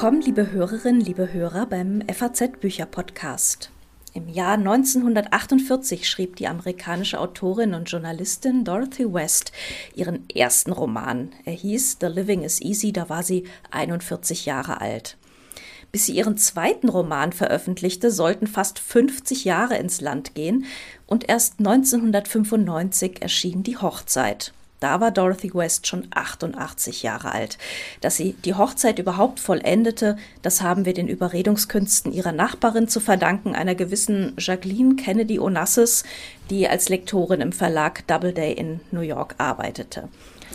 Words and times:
willkommen, 0.00 0.22
liebe 0.22 0.50
Hörerinnen, 0.50 1.02
liebe 1.02 1.30
Hörer, 1.30 1.66
beim 1.66 2.02
FAZ-Bücher-Podcast. 2.10 3.70
Im 4.14 4.30
Jahr 4.30 4.54
1948 4.54 6.08
schrieb 6.08 6.36
die 6.36 6.48
amerikanische 6.48 7.20
Autorin 7.20 7.74
und 7.74 7.90
Journalistin 7.90 8.64
Dorothy 8.64 9.12
West 9.12 9.52
ihren 9.94 10.26
ersten 10.30 10.72
Roman. 10.72 11.32
Er 11.44 11.52
hieß 11.52 11.98
The 12.00 12.06
Living 12.06 12.44
is 12.44 12.62
Easy, 12.62 12.94
da 12.94 13.10
war 13.10 13.22
sie 13.22 13.44
41 13.72 14.46
Jahre 14.46 14.80
alt. 14.80 15.18
Bis 15.92 16.06
sie 16.06 16.16
ihren 16.16 16.38
zweiten 16.38 16.88
Roman 16.88 17.34
veröffentlichte, 17.34 18.10
sollten 18.10 18.46
fast 18.46 18.78
50 18.78 19.44
Jahre 19.44 19.76
ins 19.76 20.00
Land 20.00 20.34
gehen 20.34 20.64
und 21.06 21.28
erst 21.28 21.58
1995 21.58 23.20
erschien 23.20 23.64
Die 23.64 23.76
Hochzeit. 23.76 24.54
Da 24.80 25.00
war 25.00 25.10
Dorothy 25.10 25.54
West 25.54 25.86
schon 25.86 26.08
88 26.10 27.02
Jahre 27.02 27.32
alt. 27.32 27.58
Dass 28.00 28.16
sie 28.16 28.32
die 28.44 28.54
Hochzeit 28.54 28.98
überhaupt 28.98 29.38
vollendete, 29.38 30.16
das 30.42 30.62
haben 30.62 30.86
wir 30.86 30.94
den 30.94 31.06
Überredungskünsten 31.06 32.12
ihrer 32.12 32.32
Nachbarin 32.32 32.88
zu 32.88 32.98
verdanken, 32.98 33.54
einer 33.54 33.74
gewissen 33.74 34.34
Jacqueline 34.38 34.96
Kennedy 34.96 35.38
Onassis, 35.38 36.04
die 36.48 36.66
als 36.66 36.88
Lektorin 36.88 37.42
im 37.42 37.52
Verlag 37.52 38.06
Doubleday 38.06 38.52
in 38.52 38.80
New 38.90 39.00
York 39.00 39.34
arbeitete. 39.38 40.08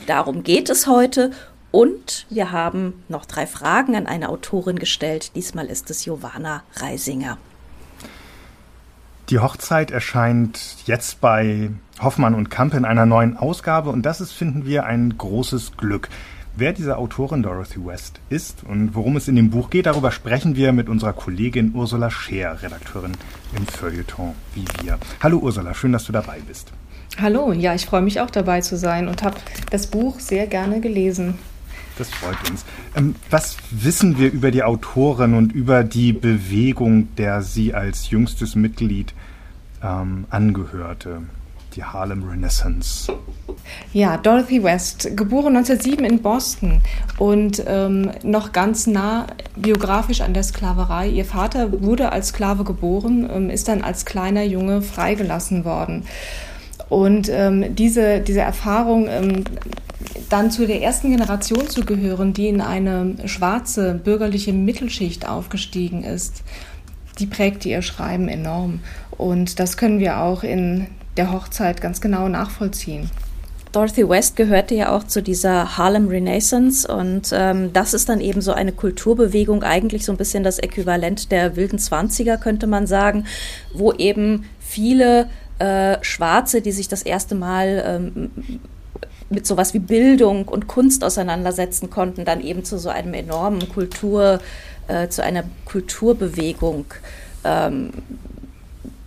Darum 0.07 0.43
geht 0.43 0.69
es 0.69 0.87
heute 0.87 1.31
und 1.71 2.25
wir 2.29 2.51
haben 2.51 3.03
noch 3.09 3.25
drei 3.25 3.45
Fragen 3.45 3.95
an 3.95 4.07
eine 4.07 4.29
Autorin 4.29 4.79
gestellt. 4.79 5.35
Diesmal 5.35 5.67
ist 5.67 5.89
es 5.89 6.03
Giovanna 6.03 6.63
Reisinger. 6.77 7.37
Die 9.29 9.39
Hochzeit 9.39 9.89
erscheint 9.89 10.59
jetzt 10.85 11.19
bei 11.19 11.71
Hoffmann 11.99 12.35
und 12.35 12.51
Kampe 12.51 12.77
in 12.77 12.85
einer 12.85 13.07
neuen 13.07 13.37
Ausgabe 13.37 13.89
und 13.89 14.05
das 14.05 14.21
ist, 14.21 14.31
finden 14.31 14.67
wir, 14.67 14.85
ein 14.85 15.17
großes 15.17 15.77
Glück. 15.77 16.09
Wer 16.55 16.73
diese 16.73 16.97
Autorin 16.97 17.41
Dorothy 17.41 17.83
West 17.83 18.19
ist 18.29 18.63
und 18.63 18.93
worum 18.93 19.17
es 19.17 19.27
in 19.27 19.35
dem 19.35 19.49
Buch 19.49 19.71
geht, 19.71 19.87
darüber 19.87 20.11
sprechen 20.11 20.55
wir 20.55 20.73
mit 20.73 20.89
unserer 20.89 21.13
Kollegin 21.13 21.73
Ursula 21.73 22.11
Scheer, 22.11 22.61
Redakteurin 22.61 23.13
im 23.57 23.65
Feuilleton 23.65 24.35
wie 24.53 24.65
wir. 24.83 24.99
Hallo 25.23 25.39
Ursula, 25.39 25.73
schön, 25.73 25.91
dass 25.91 26.05
du 26.05 26.11
dabei 26.11 26.39
bist. 26.47 26.71
Hallo, 27.19 27.51
ja, 27.51 27.73
ich 27.73 27.87
freue 27.87 28.03
mich 28.03 28.21
auch 28.21 28.29
dabei 28.29 28.61
zu 28.61 28.77
sein 28.77 29.07
und 29.07 29.23
habe 29.23 29.37
das 29.71 29.87
Buch 29.87 30.19
sehr 30.19 30.45
gerne 30.45 30.81
gelesen. 30.81 31.39
Das 31.97 32.09
freut 32.09 32.37
uns. 32.49 32.65
Ähm, 32.95 33.15
was 33.29 33.57
wissen 33.71 34.17
wir 34.17 34.31
über 34.31 34.51
die 34.51 34.63
Autorin 34.63 35.33
und 35.33 35.53
über 35.53 35.83
die 35.83 36.13
Bewegung, 36.13 37.15
der 37.15 37.41
sie 37.41 37.73
als 37.73 38.09
jüngstes 38.09 38.55
Mitglied 38.55 39.13
ähm, 39.81 40.25
angehörte? 40.29 41.23
Die 41.75 41.83
Harlem 41.83 42.23
Renaissance. 42.23 43.11
Ja, 43.91 44.15
Dorothy 44.15 44.63
West, 44.63 45.09
geboren 45.17 45.57
1907 45.57 46.05
in 46.05 46.21
Boston 46.21 46.81
und 47.17 47.61
ähm, 47.67 48.11
noch 48.23 48.53
ganz 48.53 48.87
nah 48.87 49.27
biografisch 49.57 50.21
an 50.21 50.33
der 50.33 50.43
Sklaverei. 50.43 51.09
Ihr 51.09 51.25
Vater 51.25 51.81
wurde 51.81 52.13
als 52.13 52.29
Sklave 52.29 52.63
geboren, 52.63 53.29
ähm, 53.29 53.49
ist 53.49 53.67
dann 53.67 53.81
als 53.81 54.05
kleiner 54.05 54.43
Junge 54.43 54.81
freigelassen 54.81 55.65
worden. 55.65 56.05
Und 56.89 57.29
ähm, 57.29 57.75
diese, 57.75 58.19
diese 58.19 58.41
Erfahrung, 58.41 59.07
ähm, 59.07 59.43
dann 60.29 60.51
zu 60.51 60.67
der 60.67 60.81
ersten 60.81 61.11
Generation 61.11 61.67
zu 61.67 61.85
gehören, 61.85 62.33
die 62.33 62.47
in 62.47 62.61
eine 62.61 63.15
schwarze 63.25 63.93
bürgerliche 63.93 64.53
Mittelschicht 64.53 65.27
aufgestiegen 65.27 66.03
ist, 66.03 66.43
die 67.19 67.25
prägte 67.25 67.69
ihr 67.69 67.81
Schreiben 67.81 68.27
enorm. 68.27 68.79
Und 69.11 69.59
das 69.59 69.77
können 69.77 69.99
wir 69.99 70.19
auch 70.19 70.43
in 70.43 70.87
der 71.17 71.31
Hochzeit 71.31 71.81
ganz 71.81 72.01
genau 72.01 72.27
nachvollziehen. 72.27 73.09
Dorothy 73.71 74.07
West 74.07 74.37
gehörte 74.37 74.73
ja 74.73 74.95
auch 74.95 75.03
zu 75.03 75.21
dieser 75.21 75.77
Harlem 75.77 76.07
Renaissance 76.07 76.87
und 76.87 77.31
ähm, 77.33 77.73
das 77.73 77.93
ist 77.93 78.07
dann 78.07 78.21
eben 78.21 78.39
so 78.39 78.53
eine 78.53 78.71
Kulturbewegung, 78.71 79.63
eigentlich 79.63 80.05
so 80.05 80.13
ein 80.13 80.17
bisschen 80.17 80.45
das 80.45 80.59
Äquivalent 80.59 81.29
der 81.29 81.57
wilden 81.57 81.77
Zwanziger, 81.77 82.37
könnte 82.37 82.67
man 82.67 82.87
sagen, 82.87 83.25
wo 83.73 83.91
eben 83.91 84.45
viele 84.61 85.27
äh, 85.59 85.97
Schwarze, 86.01 86.61
die 86.61 86.71
sich 86.71 86.87
das 86.87 87.03
erste 87.03 87.35
Mal 87.35 87.83
ähm, 87.85 88.31
mit 89.29 89.45
sowas 89.45 89.73
wie 89.73 89.79
Bildung 89.79 90.47
und 90.47 90.67
Kunst 90.67 91.03
auseinandersetzen 91.03 91.89
konnten, 91.89 92.25
dann 92.25 92.41
eben 92.41 92.63
zu 92.63 92.77
so 92.77 92.89
einem 92.89 93.13
enormen 93.13 93.69
Kultur, 93.69 94.39
äh, 94.87 95.07
zu 95.07 95.23
einer 95.23 95.43
Kulturbewegung 95.65 96.85
ähm, 97.43 97.91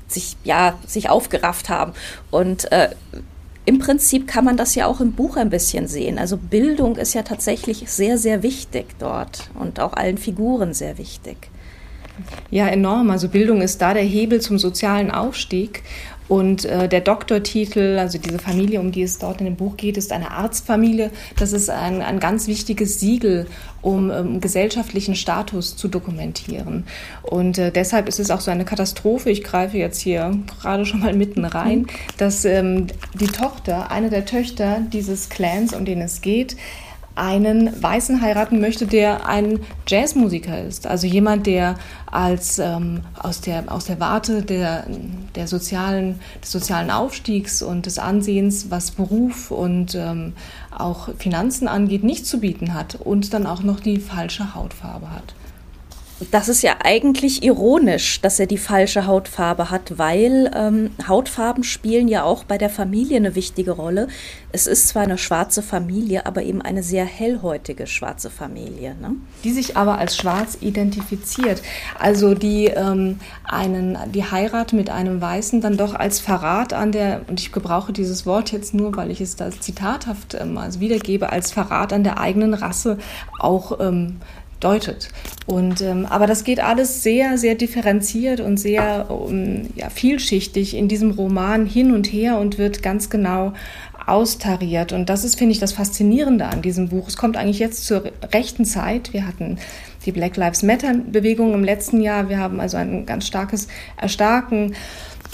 sich, 0.09 0.37
ja, 0.45 0.79
sich 0.87 1.11
aufgerafft 1.11 1.69
haben. 1.69 1.93
Und 2.31 2.71
äh, 2.73 2.91
im 3.65 3.79
Prinzip 3.79 4.27
kann 4.27 4.45
man 4.45 4.57
das 4.57 4.75
ja 4.75 4.87
auch 4.87 5.01
im 5.01 5.13
Buch 5.13 5.37
ein 5.37 5.51
bisschen 5.51 5.87
sehen. 5.89 6.19
Also 6.19 6.39
Bildung 6.39 6.97
ist 6.97 7.15
ja 7.15 7.23
tatsächlich 7.23 7.91
sehr, 7.91 8.17
sehr 8.17 8.43
wichtig 8.43 8.87
dort 8.99 9.51
und 9.59 9.79
auch 9.81 9.93
allen 9.93 10.17
Figuren 10.17 10.73
sehr 10.73 10.97
wichtig. 10.97 11.51
Ja, 12.51 12.67
enorm. 12.67 13.11
Also 13.11 13.29
Bildung 13.29 13.61
ist 13.61 13.81
da 13.83 13.95
der 13.95 14.03
Hebel 14.03 14.41
zum 14.41 14.59
sozialen 14.59 15.11
Aufstieg. 15.11 15.83
Und 16.29 16.67
äh, 16.67 16.89
der 16.89 17.01
Doktortitel, 17.01 17.99
also 17.99 18.19
diese 18.19 18.39
Familie, 18.39 18.81
um 18.81 18.93
die 18.93 19.03
es 19.03 19.19
dort 19.19 19.41
in 19.41 19.47
dem 19.47 19.57
Buch 19.57 19.77
geht, 19.77 19.97
ist 19.97 20.13
eine 20.13 20.31
Arztfamilie. 20.31 21.11
Das 21.39 21.53
ist 21.53 21.71
ein, 21.71 22.03
ein 22.03 22.21
ganz 22.21 22.47
wichtiges 22.47 23.01
Siegel, 23.01 23.47
um 23.81 24.11
ähm, 24.11 24.41
gesellschaftlichen 24.41 25.15
Status 25.15 25.77
zu 25.77 25.89
dokumentieren. 25.89 26.85
Und 27.23 27.59
äh, 27.59 27.73
deshalb 27.73 28.09
ist 28.09 28.21
es 28.21 28.31
auch 28.31 28.41
so 28.41 28.51
eine 28.51 28.65
Katastrophe. 28.65 29.31
Ich 29.31 29.43
greife 29.43 29.79
jetzt 29.79 30.01
hier 30.01 30.39
gerade 30.61 30.85
schon 30.85 31.01
mal 31.01 31.15
mitten 31.15 31.45
rein, 31.45 31.81
mhm. 31.81 31.87
dass 32.19 32.45
ähm, 32.45 32.89
die 33.15 33.27
Tochter, 33.27 33.91
eine 33.91 34.11
der 34.11 34.27
Töchter 34.27 34.81
dieses 34.93 35.31
Clans, 35.31 35.75
um 35.75 35.85
den 35.85 36.01
es 36.01 36.21
geht, 36.21 36.57
einen 37.19 37.83
Weißen 37.83 38.21
heiraten 38.21 38.61
möchte, 38.61 38.87
der 38.87 39.27
ein 39.27 39.61
Jazzmusiker 39.87 40.63
ist. 40.63 40.87
Also 40.87 41.07
jemand, 41.07 41.47
der 41.47 41.77
als 42.07 42.59
ähm, 42.59 43.03
aus, 43.19 43.41
der, 43.41 43.65
aus 43.71 43.87
der 43.87 44.01
Warte 44.01 44.43
der, 44.43 44.87
der 45.35 45.47
sozialen, 45.47 46.21
des 46.43 46.53
sozialen 46.53 46.91
Aufstiegs 46.91 47.63
und 47.63 47.87
des 47.87 47.99
Ansehens, 47.99 48.71
was 48.71 48.93
Beruf 48.93 49.51
und 49.51 49.95
ähm, 49.95 50.33
auch 50.77 51.09
Finanzen 51.19 51.69
angeht, 51.69 52.05
nichts 52.05 52.29
zu 52.29 52.41
bieten 52.41 52.75
hat 52.75 52.95
und 52.95 53.35
dann 53.35 53.47
auch 53.47 53.63
noch 53.63 53.81
die 53.81 53.99
falsche 53.99 54.55
Hautfarbe 54.55 55.11
hat. 55.11 55.35
Das 56.33 56.49
ist 56.49 56.63
ja 56.63 56.77
eigentlich 56.83 57.45
ironisch, 57.45 58.21
dass 58.21 58.41
er 58.41 58.47
die 58.47 58.59
falsche 58.59 59.07
Hautfarbe 59.07 59.71
hat, 59.71 59.99
weil 59.99 60.51
ähm, 60.53 60.91
Hautfarben 61.07 61.63
spielen 61.63 62.09
ja 62.09 62.25
auch 62.25 62.43
bei 62.43 62.59
der 62.59 62.71
Familie 62.71 63.17
eine 63.17 63.37
wichtige 63.37 63.71
Rolle. 63.71 64.09
Es 64.51 64.67
ist 64.67 64.89
zwar 64.89 65.03
eine 65.03 65.17
schwarze 65.17 65.63
Familie, 65.63 66.27
aber 66.27 66.43
eben 66.43 66.61
eine 66.61 66.83
sehr 66.83 67.05
hellhäutige 67.05 67.87
schwarze 67.87 68.31
Familie. 68.31 68.97
Ne? 69.01 69.13
Die 69.45 69.53
sich 69.53 69.77
aber 69.77 69.99
als 69.99 70.17
schwarz 70.17 70.59
identifiziert. 70.61 71.63
Also 72.01 72.35
die 72.35 72.65
ähm, 72.67 73.21
einen, 73.45 73.97
die 74.13 74.25
Heirat 74.25 74.73
mit 74.73 74.91
einem 74.91 75.21
Weißen 75.21 75.61
dann 75.61 75.77
doch 75.77 75.95
als 75.95 76.19
Verrat 76.19 76.73
an 76.73 76.91
der, 76.91 77.21
und 77.29 77.39
ich 77.39 77.53
gebrauche 77.53 77.93
dieses 77.93 78.27
Wort 78.27 78.51
jetzt 78.51 78.75
nur, 78.75 78.97
weil 78.97 79.13
ich 79.13 79.21
es 79.21 79.37
da 79.37 79.53
zitathaft 79.53 80.35
ähm, 80.35 80.59
also 80.59 80.81
wiedergebe, 80.81 81.31
als 81.31 81.53
Verrat 81.53 81.93
an 81.93 82.03
der 82.03 82.19
eigenen 82.19 82.55
Rasse 82.55 82.99
auch 83.39 83.79
ähm, 83.79 84.17
deutet. 84.61 85.09
Und, 85.47 85.81
ähm, 85.81 86.07
aber 86.07 86.27
das 86.27 86.45
geht 86.45 86.61
alles 86.61 87.03
sehr, 87.03 87.39
sehr 87.39 87.55
differenziert 87.55 88.41
und 88.41 88.59
sehr 88.59 89.11
um, 89.11 89.69
ja, 89.75 89.89
vielschichtig 89.91 90.77
in 90.77 90.89
diesem 90.89 91.13
Roman 91.13 91.67
hin 91.67 91.93
und 91.93 92.07
her 92.07 92.39
und 92.39 92.59
wird 92.59 92.83
ganz 92.83 93.11
genau 93.11 93.53
austariert. 94.07 94.93
Und 94.93 95.09
das 95.09 95.25
ist, 95.25 95.39
finde 95.39 95.53
ich, 95.53 95.59
das 95.59 95.73
Faszinierende 95.73 96.47
an 96.47 96.63
diesem 96.63 96.89
Buch. 96.89 97.09
Es 97.09 97.17
kommt 97.17 97.37
eigentlich 97.37 97.59
jetzt 97.59 97.85
zur 97.85 98.05
rechten 98.33 98.65
Zeit. 98.65 99.13
Wir 99.13 99.27
hatten 99.27 99.59
die 100.07 100.13
Black 100.13 100.37
Lives 100.37 100.63
Matter-Bewegung 100.63 101.55
im 101.55 101.63
letzten 101.63 102.01
Jahr. 102.01 102.29
Wir 102.29 102.39
haben 102.39 102.61
also 102.61 102.79
ein 102.79 103.05
ganz 103.07 103.27
starkes 103.27 103.69
Erstarken 103.97 104.75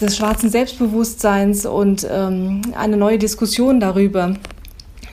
des 0.01 0.17
schwarzen 0.17 0.51
Selbstbewusstseins 0.51 1.67
und 1.67 2.07
ähm, 2.11 2.63
eine 2.77 2.97
neue 2.97 3.19
Diskussion 3.19 3.79
darüber, 3.79 4.35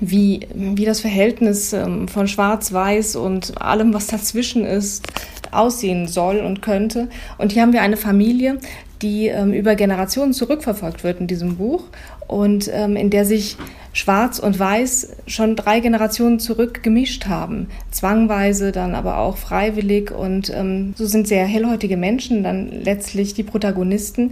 wie, 0.01 0.47
wie 0.53 0.83
das 0.83 0.99
Verhältnis 0.99 1.71
ähm, 1.73 2.07
von 2.07 2.27
Schwarz-Weiß 2.27 3.15
und 3.15 3.61
allem, 3.61 3.93
was 3.93 4.07
dazwischen 4.07 4.65
ist, 4.65 5.07
aussehen 5.51 6.07
soll 6.07 6.39
und 6.39 6.61
könnte. 6.61 7.07
Und 7.37 7.51
hier 7.51 7.61
haben 7.61 7.73
wir 7.73 7.83
eine 7.83 7.97
Familie, 7.97 8.57
die 9.01 9.27
ähm, 9.27 9.53
über 9.53 9.75
Generationen 9.75 10.33
zurückverfolgt 10.33 11.03
wird 11.03 11.19
in 11.19 11.27
diesem 11.27 11.57
Buch 11.57 11.83
und 12.27 12.69
ähm, 12.73 12.95
in 12.95 13.09
der 13.09 13.25
sich 13.25 13.57
Schwarz 13.93 14.39
und 14.39 14.57
Weiß 14.57 15.17
schon 15.27 15.55
drei 15.55 15.81
Generationen 15.81 16.39
zurück 16.39 16.81
gemischt 16.81 17.27
haben. 17.27 17.67
Zwangweise, 17.91 18.71
dann 18.71 18.95
aber 18.95 19.17
auch 19.17 19.37
freiwillig. 19.37 20.11
Und 20.11 20.51
ähm, 20.53 20.93
so 20.95 21.05
sind 21.05 21.27
sehr 21.27 21.45
hellhäutige 21.45 21.97
Menschen 21.97 22.43
dann 22.43 22.71
letztlich 22.71 23.33
die 23.33 23.43
Protagonisten, 23.43 24.31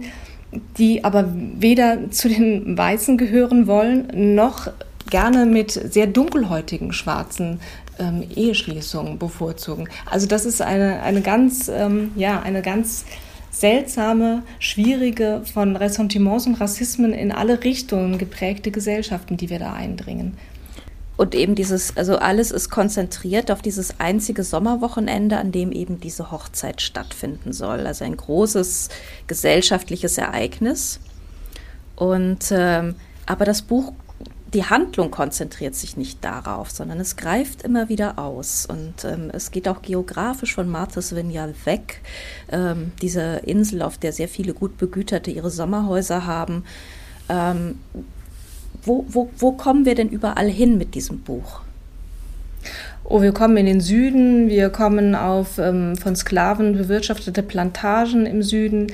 die 0.78 1.04
aber 1.04 1.28
weder 1.58 2.10
zu 2.10 2.28
den 2.28 2.76
Weißen 2.76 3.18
gehören 3.18 3.66
wollen, 3.66 4.34
noch 4.34 4.68
gerne 5.10 5.46
mit 5.46 5.72
sehr 5.72 6.06
dunkelhäutigen 6.06 6.92
schwarzen 6.92 7.60
ähm, 7.98 8.24
Eheschließungen 8.34 9.18
bevorzugen. 9.18 9.88
Also 10.06 10.26
das 10.26 10.46
ist 10.46 10.62
eine, 10.62 11.02
eine 11.02 11.20
ganz, 11.20 11.68
ähm, 11.68 12.12
ja, 12.16 12.40
eine 12.40 12.62
ganz 12.62 13.04
seltsame, 13.50 14.42
schwierige, 14.58 15.42
von 15.52 15.76
Ressentiments 15.76 16.46
und 16.46 16.54
Rassismen 16.60 17.12
in 17.12 17.32
alle 17.32 17.62
Richtungen 17.62 18.16
geprägte 18.18 18.70
Gesellschaften, 18.70 19.36
die 19.36 19.50
wir 19.50 19.58
da 19.58 19.72
eindringen. 19.72 20.36
Und 21.16 21.34
eben 21.34 21.54
dieses, 21.54 21.98
also 21.98 22.16
alles 22.16 22.50
ist 22.50 22.70
konzentriert 22.70 23.50
auf 23.50 23.60
dieses 23.60 24.00
einzige 24.00 24.42
Sommerwochenende, 24.42 25.36
an 25.36 25.52
dem 25.52 25.70
eben 25.70 26.00
diese 26.00 26.30
Hochzeit 26.30 26.80
stattfinden 26.80 27.52
soll. 27.52 27.86
Also 27.86 28.06
ein 28.06 28.16
großes 28.16 28.88
gesellschaftliches 29.26 30.16
Ereignis. 30.16 30.98
Und 31.94 32.46
ähm, 32.52 32.94
aber 33.26 33.44
das 33.44 33.60
Buch, 33.60 33.92
die 34.52 34.64
Handlung 34.64 35.10
konzentriert 35.10 35.74
sich 35.74 35.96
nicht 35.96 36.24
darauf, 36.24 36.70
sondern 36.70 36.98
es 36.98 37.16
greift 37.16 37.62
immer 37.62 37.88
wieder 37.88 38.18
aus. 38.18 38.66
Und 38.66 39.04
ähm, 39.04 39.30
es 39.32 39.50
geht 39.50 39.68
auch 39.68 39.82
geografisch 39.82 40.54
von 40.54 40.68
Martha's 40.68 41.14
Vineyard 41.14 41.54
weg. 41.66 42.00
Ähm, 42.50 42.92
diese 43.00 43.42
Insel, 43.44 43.82
auf 43.82 43.98
der 43.98 44.12
sehr 44.12 44.28
viele 44.28 44.52
gut 44.52 44.76
Begüterte 44.76 45.30
ihre 45.30 45.50
Sommerhäuser 45.50 46.26
haben. 46.26 46.64
Ähm, 47.28 47.78
wo, 48.82 49.04
wo, 49.08 49.30
wo 49.36 49.52
kommen 49.52 49.84
wir 49.84 49.94
denn 49.94 50.08
überall 50.08 50.48
hin 50.48 50.78
mit 50.78 50.94
diesem 50.94 51.20
Buch? 51.20 51.60
Oh, 53.04 53.22
wir 53.22 53.32
kommen 53.32 53.56
in 53.56 53.66
den 53.66 53.80
Süden, 53.80 54.48
wir 54.48 54.70
kommen 54.70 55.14
auf 55.14 55.58
ähm, 55.58 55.96
von 55.96 56.16
Sklaven 56.16 56.74
bewirtschaftete 56.74 57.42
Plantagen 57.42 58.26
im 58.26 58.42
Süden, 58.42 58.88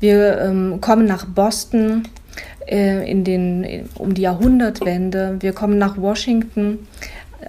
wir 0.00 0.40
ähm, 0.40 0.80
kommen 0.80 1.06
nach 1.06 1.24
Boston 1.24 2.02
in 2.66 3.24
den, 3.24 3.88
um 3.94 4.14
die 4.14 4.22
Jahrhundertwende, 4.22 5.36
wir 5.40 5.52
kommen 5.52 5.78
nach 5.78 5.96
Washington. 5.96 6.86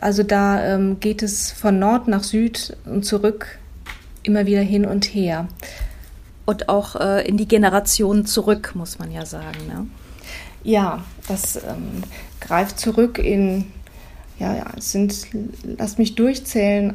Also 0.01 0.24
da 0.24 0.75
ähm, 0.75 1.00
geht 1.00 1.24
es 1.24 1.51
von 1.51 1.80
Nord 1.80 2.07
nach 2.07 2.24
Süd 2.24 2.78
und 2.86 3.04
zurück 3.04 3.57
immer 4.24 4.45
wieder 4.45 4.62
hin 4.62 4.86
und 4.86 5.06
her. 5.06 5.48
Und 6.45 6.69
auch 6.69 6.95
äh, 6.95 7.28
in 7.28 7.38
die 7.38 7.48
Generationen 7.48 8.25
zurück, 8.25 8.72
muss 8.75 9.00
man 9.00 9.12
ja 9.12 9.25
sagen. 9.25 9.68
Ne? 9.68 9.88
Ja, 10.63 11.04
das 11.28 11.57
ähm, 11.57 12.04
greift 12.40 12.80
zurück 12.80 13.18
in, 13.18 13.66
ja, 14.40 14.56
ja, 14.56 14.66
es 14.78 14.92
sind, 14.92 15.28
lass 15.78 15.98
mich 15.98 16.16
durchzählen, 16.16 16.94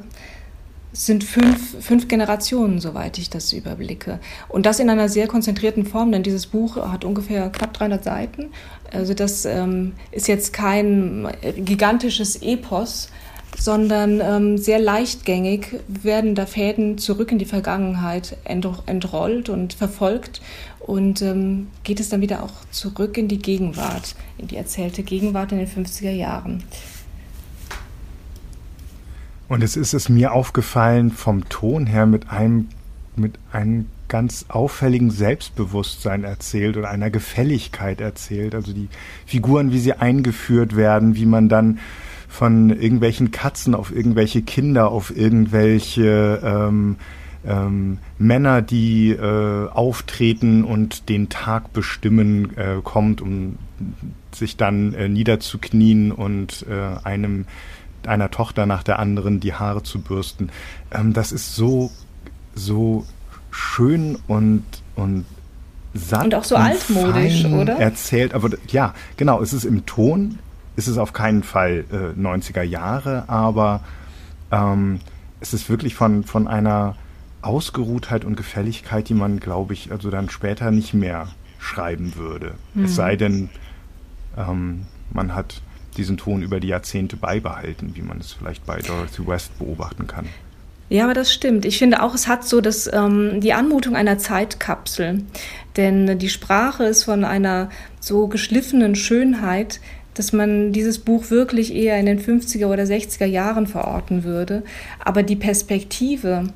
sind 0.92 1.24
fünf, 1.24 1.82
fünf 1.84 2.08
Generationen, 2.08 2.78
soweit 2.78 3.18
ich 3.18 3.30
das 3.30 3.52
überblicke. 3.52 4.20
Und 4.48 4.66
das 4.66 4.78
in 4.78 4.90
einer 4.90 5.08
sehr 5.08 5.26
konzentrierten 5.26 5.86
Form, 5.86 6.12
denn 6.12 6.22
dieses 6.22 6.46
Buch 6.46 6.76
hat 6.76 7.04
ungefähr 7.04 7.48
knapp 7.50 7.72
300 7.72 8.04
Seiten. 8.04 8.50
Also 8.92 9.14
das 9.14 9.44
ähm, 9.46 9.92
ist 10.10 10.28
jetzt 10.28 10.52
kein 10.52 11.28
gigantisches 11.56 12.42
Epos, 12.42 13.08
sondern 13.58 14.20
ähm, 14.20 14.58
sehr 14.58 14.78
leichtgängig 14.78 15.80
werden 15.86 16.34
da 16.34 16.46
Fäden 16.46 16.98
zurück 16.98 17.32
in 17.32 17.38
die 17.38 17.44
Vergangenheit 17.44 18.36
entrollt 18.44 19.48
und 19.48 19.74
verfolgt 19.74 20.40
und 20.80 21.22
ähm, 21.22 21.68
geht 21.84 22.00
es 22.00 22.08
dann 22.08 22.20
wieder 22.20 22.42
auch 22.42 22.52
zurück 22.70 23.16
in 23.16 23.28
die 23.28 23.38
Gegenwart, 23.38 24.14
in 24.38 24.48
die 24.48 24.56
erzählte 24.56 25.02
Gegenwart 25.02 25.52
in 25.52 25.58
den 25.58 25.68
50er 25.68 26.10
Jahren. 26.10 26.64
Und 29.52 29.62
es 29.62 29.76
ist 29.76 29.92
es 29.92 30.08
mir 30.08 30.32
aufgefallen 30.32 31.10
vom 31.10 31.46
Ton 31.50 31.84
her 31.84 32.06
mit 32.06 32.30
einem, 32.30 32.68
mit 33.16 33.38
einem 33.52 33.84
ganz 34.08 34.46
auffälligen 34.48 35.10
Selbstbewusstsein 35.10 36.24
erzählt 36.24 36.78
oder 36.78 36.88
einer 36.88 37.10
Gefälligkeit 37.10 38.00
erzählt. 38.00 38.54
Also 38.54 38.72
die 38.72 38.88
Figuren, 39.26 39.70
wie 39.70 39.78
sie 39.78 39.92
eingeführt 39.92 40.74
werden, 40.74 41.16
wie 41.16 41.26
man 41.26 41.50
dann 41.50 41.80
von 42.30 42.70
irgendwelchen 42.70 43.30
Katzen 43.30 43.74
auf 43.74 43.94
irgendwelche 43.94 44.40
Kinder, 44.40 44.90
auf 44.90 45.14
irgendwelche 45.14 46.40
ähm, 46.42 46.96
ähm, 47.44 47.98
Männer, 48.16 48.62
die 48.62 49.10
äh, 49.10 49.68
auftreten 49.68 50.64
und 50.64 51.10
den 51.10 51.28
Tag 51.28 51.74
bestimmen, 51.74 52.56
äh, 52.56 52.76
kommt, 52.82 53.20
um 53.20 53.58
sich 54.34 54.56
dann 54.56 54.94
äh, 54.94 55.10
niederzuknien 55.10 56.10
und 56.10 56.64
äh, 56.70 57.04
einem 57.06 57.44
einer 58.08 58.30
Tochter 58.30 58.66
nach 58.66 58.82
der 58.82 58.98
anderen 58.98 59.40
die 59.40 59.54
Haare 59.54 59.82
zu 59.82 60.00
bürsten. 60.00 60.50
Ähm, 60.90 61.12
das 61.12 61.32
ist 61.32 61.54
so 61.54 61.90
so 62.54 63.06
schön 63.50 64.18
und 64.26 64.64
und 64.94 65.24
satt 65.94 66.24
und 66.24 66.34
auch 66.34 66.44
so 66.44 66.56
und 66.56 66.62
altmodisch, 66.62 67.44
oder? 67.44 67.78
Erzählt, 67.78 68.34
aber 68.34 68.50
ja, 68.68 68.94
genau. 69.16 69.42
Es 69.42 69.52
ist 69.52 69.64
im 69.64 69.86
Ton, 69.86 70.38
ist 70.76 70.88
es 70.88 70.98
auf 70.98 71.12
keinen 71.12 71.42
Fall 71.42 71.84
äh, 71.92 72.18
90er 72.18 72.62
Jahre, 72.62 73.24
aber 73.28 73.80
ähm, 74.50 75.00
es 75.40 75.52
ist 75.52 75.68
wirklich 75.68 75.94
von, 75.94 76.24
von 76.24 76.46
einer 76.46 76.96
Ausgeruhtheit 77.42 78.24
und 78.24 78.36
Gefälligkeit, 78.36 79.08
die 79.08 79.14
man, 79.14 79.40
glaube 79.40 79.74
ich, 79.74 79.90
also 79.90 80.10
dann 80.10 80.30
später 80.30 80.70
nicht 80.70 80.94
mehr 80.94 81.28
schreiben 81.58 82.14
würde. 82.14 82.54
Mhm. 82.74 82.84
Es 82.84 82.94
sei 82.94 83.16
denn, 83.16 83.50
ähm, 84.36 84.86
man 85.12 85.34
hat 85.34 85.60
diesen 85.96 86.16
Ton 86.16 86.42
über 86.42 86.60
die 86.60 86.68
Jahrzehnte 86.68 87.16
beibehalten, 87.16 87.92
wie 87.94 88.02
man 88.02 88.20
es 88.20 88.32
vielleicht 88.32 88.64
bei 88.66 88.80
Dorothy 88.80 89.26
West 89.26 89.58
beobachten 89.58 90.06
kann. 90.06 90.26
Ja, 90.88 91.04
aber 91.04 91.14
das 91.14 91.32
stimmt. 91.32 91.64
Ich 91.64 91.78
finde 91.78 92.02
auch, 92.02 92.14
es 92.14 92.28
hat 92.28 92.44
so 92.44 92.60
das, 92.60 92.90
ähm, 92.92 93.40
die 93.40 93.54
Anmutung 93.54 93.96
einer 93.96 94.18
Zeitkapsel. 94.18 95.22
Denn 95.76 96.18
die 96.18 96.28
Sprache 96.28 96.84
ist 96.84 97.04
von 97.04 97.24
einer 97.24 97.70
so 97.98 98.28
geschliffenen 98.28 98.94
Schönheit, 98.94 99.80
dass 100.14 100.32
man 100.32 100.72
dieses 100.72 100.98
Buch 100.98 101.30
wirklich 101.30 101.74
eher 101.74 101.98
in 101.98 102.06
den 102.06 102.20
50er 102.20 102.66
oder 102.66 102.84
60er 102.84 103.26
Jahren 103.26 103.66
verorten 103.66 104.24
würde. 104.24 104.62
Aber 105.04 105.22
die 105.22 105.36
Perspektive, 105.36 106.48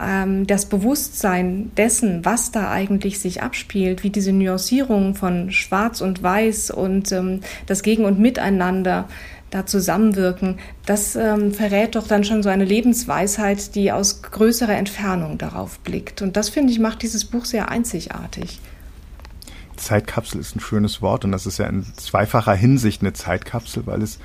ähm, 0.00 0.46
das 0.46 0.66
Bewusstsein 0.66 1.70
dessen, 1.76 2.24
was 2.24 2.52
da 2.52 2.70
eigentlich 2.70 3.18
sich 3.18 3.42
abspielt, 3.42 4.02
wie 4.02 4.10
diese 4.10 4.32
Nuancierung 4.32 5.14
von 5.14 5.50
Schwarz 5.50 6.00
und 6.00 6.22
Weiß 6.22 6.70
und 6.70 7.12
ähm, 7.12 7.40
das 7.66 7.82
Gegen 7.82 8.04
und 8.04 8.18
Miteinander 8.18 9.08
da 9.50 9.64
zusammenwirken, 9.64 10.58
das 10.86 11.14
ähm, 11.14 11.52
verrät 11.52 11.94
doch 11.94 12.08
dann 12.08 12.24
schon 12.24 12.42
so 12.42 12.48
eine 12.48 12.64
Lebensweisheit, 12.64 13.76
die 13.76 13.92
aus 13.92 14.22
größerer 14.22 14.76
Entfernung 14.76 15.38
darauf 15.38 15.78
blickt. 15.80 16.20
Und 16.20 16.36
das, 16.36 16.48
finde 16.48 16.72
ich, 16.72 16.80
macht 16.80 17.02
dieses 17.02 17.24
Buch 17.24 17.44
sehr 17.44 17.70
einzigartig. 17.70 18.58
Zeitkapsel 19.76 20.40
ist 20.40 20.56
ein 20.56 20.60
schönes 20.60 21.02
Wort 21.02 21.24
und 21.24 21.32
das 21.32 21.46
ist 21.46 21.58
ja 21.58 21.66
in 21.66 21.84
zweifacher 21.84 22.54
Hinsicht 22.54 23.02
eine 23.02 23.12
Zeitkapsel, 23.12 23.86
weil 23.86 24.02
es 24.02 24.18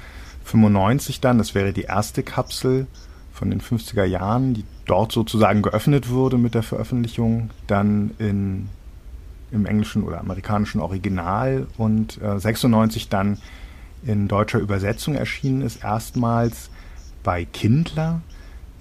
95 0.45 1.21
dann, 1.21 1.38
das 1.38 1.56
wäre 1.56 1.74
die 1.74 1.83
erste 1.83 2.24
Kapsel 2.24 2.88
von 3.33 3.50
den 3.50 3.62
50er 3.62 4.03
Jahren, 4.03 4.53
die 4.53 4.65
dort 4.86 5.12
sozusagen 5.12 5.62
geöffnet 5.62 6.09
wurde 6.09 6.38
mit 6.38 6.53
der 6.53 6.63
Veröffentlichung, 6.63 7.50
dann 7.68 8.12
in, 8.19 8.69
im 9.51 9.65
englischen 9.65 10.03
oder 10.03 10.19
amerikanischen 10.19 10.81
Original 10.81 11.68
und 11.77 12.21
äh, 12.21 12.39
96 12.39 13.09
dann 13.09 13.38
in 14.03 14.27
deutscher 14.27 14.59
Übersetzung 14.59 15.15
erschienen 15.15 15.62
ist, 15.62 15.83
erstmals 15.83 16.70
bei 17.24 17.46
Kindler. 17.46 18.22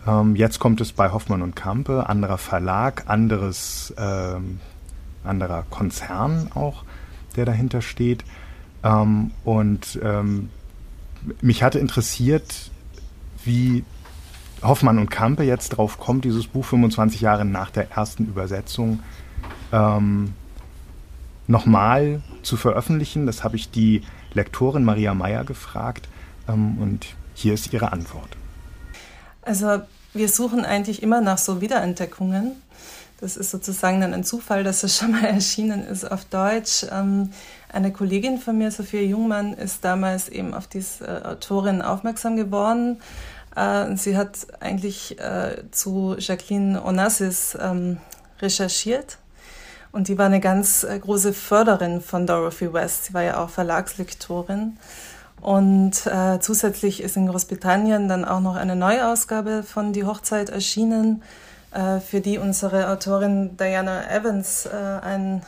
Ähm, 0.07 0.35
jetzt 0.37 0.59
kommt 0.59 0.81
es 0.81 0.93
bei 0.93 1.11
Hoffmann 1.11 1.43
und 1.43 1.57
Kampe, 1.57 2.09
anderer 2.09 2.39
Verlag, 2.39 3.05
anderes 3.07 3.95
ähm, 3.99 4.61
anderer 5.25 5.65
Konzern 5.71 6.51
auch, 6.55 6.85
der 7.37 7.45
dahinter 7.45 7.83
steht. 7.83 8.25
Ähm, 8.83 9.33
und 9.45 9.99
ähm, 10.03 10.51
mich 11.41 11.63
hatte 11.63 11.79
interessiert, 11.79 12.71
wie 13.45 13.85
Hoffmann 14.63 14.99
und 14.99 15.11
Kampe 15.11 15.45
jetzt 15.45 15.71
drauf 15.71 15.99
kommt, 15.99 16.25
dieses 16.25 16.47
Buch 16.47 16.65
25 16.65 17.21
Jahre 17.21 17.45
nach 17.45 17.71
der 17.71 17.91
ersten 17.93 18.27
Übersetzung 18.27 19.01
ähm, 19.73 20.35
nochmal 21.47 22.23
zu 22.43 22.57
veröffentlichen. 22.57 23.27
Das 23.27 23.43
habe 23.45 23.57
ich 23.57 23.71
die 23.71 24.03
Lektorin 24.35 24.85
Maria 24.85 25.15
Meyer 25.15 25.45
gefragt 25.45 26.09
ähm, 26.49 26.79
und 26.79 27.07
hier 27.35 27.55
ist 27.55 27.73
ihre 27.73 27.93
Antwort. 27.93 28.37
Also 29.43 29.81
wir 30.13 30.29
suchen 30.29 30.65
eigentlich 30.65 31.03
immer 31.03 31.21
nach 31.21 31.39
so 31.39 31.61
Wiederentdeckungen 31.61 32.53
das 33.21 33.37
ist 33.37 33.51
sozusagen 33.51 34.01
dann 34.01 34.15
ein 34.15 34.25
Zufall, 34.25 34.65
dass 34.65 34.83
es 34.83 34.97
schon 34.97 35.13
mal 35.13 35.25
erschienen 35.25 35.85
ist 35.85 36.11
auf 36.11 36.25
Deutsch. 36.25 36.87
Ähm, 36.91 37.31
eine 37.73 37.93
Kollegin 37.93 38.39
von 38.39 38.57
mir, 38.57 38.71
Sophia 38.71 39.03
Jungmann, 39.03 39.53
ist 39.53 39.85
damals 39.85 40.29
eben 40.29 40.55
auf 40.55 40.67
diese 40.67 41.27
Autorin 41.27 41.83
aufmerksam 41.83 42.37
geworden. 42.37 43.01
Äh, 43.55 43.97
sie 43.97 44.17
hat 44.17 44.47
eigentlich 44.61 45.19
äh, 45.21 45.63
zu 45.71 46.17
Jacqueline 46.19 46.83
Onassis 46.83 47.57
ähm, 47.61 47.99
recherchiert. 48.41 49.19
Und 49.93 50.09
die 50.09 50.17
war 50.17 50.27
eine 50.27 50.41
ganz 50.41 50.85
äh, 50.85 50.99
große 50.99 51.33
Förderin 51.33 52.01
von 52.01 52.27
Dorothy 52.27 52.73
West. 52.73 53.07
Sie 53.07 53.15
war 53.15 53.23
ja 53.23 53.43
auch 53.43 53.51
Verlagslektorin. 53.51 54.79
Und 55.43 56.07
äh, 56.07 56.39
zusätzlich 56.41 57.03
ist 57.03 57.17
in 57.17 57.27
Großbritannien 57.27 58.09
dann 58.09 58.25
auch 58.25 58.41
noch 58.41 58.57
eine 58.57 58.77
Neuausgabe 58.77 59.63
von 59.63 59.93
Die 59.93 60.05
Hochzeit 60.05 60.51
erschienen 60.51 61.23
äh, 61.23 61.50
für 62.01 62.21
die 62.21 62.39
unsere 62.39 62.89
Autorin 62.91 63.57
Diana 63.57 64.11
Evans 64.11 64.67
äh, 64.67 64.77
ein 65.03 65.43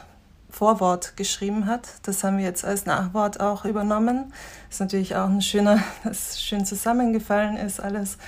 Vorwort 0.50 1.16
geschrieben 1.16 1.66
hat. 1.66 1.88
Das 2.02 2.22
haben 2.22 2.36
wir 2.36 2.44
jetzt 2.44 2.64
als 2.64 2.84
Nachwort 2.84 3.40
auch 3.40 3.64
übernommen. 3.64 4.32
Das 4.68 4.76
ist 4.76 4.80
natürlich 4.80 5.16
auch 5.16 5.28
ein 5.28 5.40
schöner, 5.40 5.78
dass 6.04 6.40
schön 6.40 6.64
zusammengefallen 6.64 7.56
ist 7.56 7.80
alles. 7.80 8.18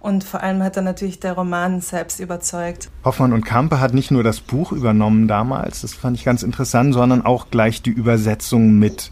Und 0.00 0.24
vor 0.24 0.42
allem 0.42 0.62
hat 0.62 0.76
er 0.76 0.82
natürlich 0.82 1.20
der 1.20 1.34
Roman 1.34 1.80
selbst 1.80 2.20
überzeugt. 2.20 2.90
Hoffmann 3.04 3.32
und 3.32 3.44
Kampe 3.44 3.80
hat 3.80 3.94
nicht 3.94 4.10
nur 4.10 4.22
das 4.22 4.40
Buch 4.40 4.72
übernommen 4.72 5.28
damals, 5.28 5.82
das 5.82 5.94
fand 5.94 6.16
ich 6.16 6.24
ganz 6.24 6.42
interessant, 6.42 6.94
sondern 6.94 7.24
auch 7.24 7.50
gleich 7.50 7.82
die 7.82 7.90
Übersetzung 7.90 8.78
mit. 8.78 9.10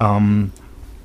Ähm, 0.00 0.52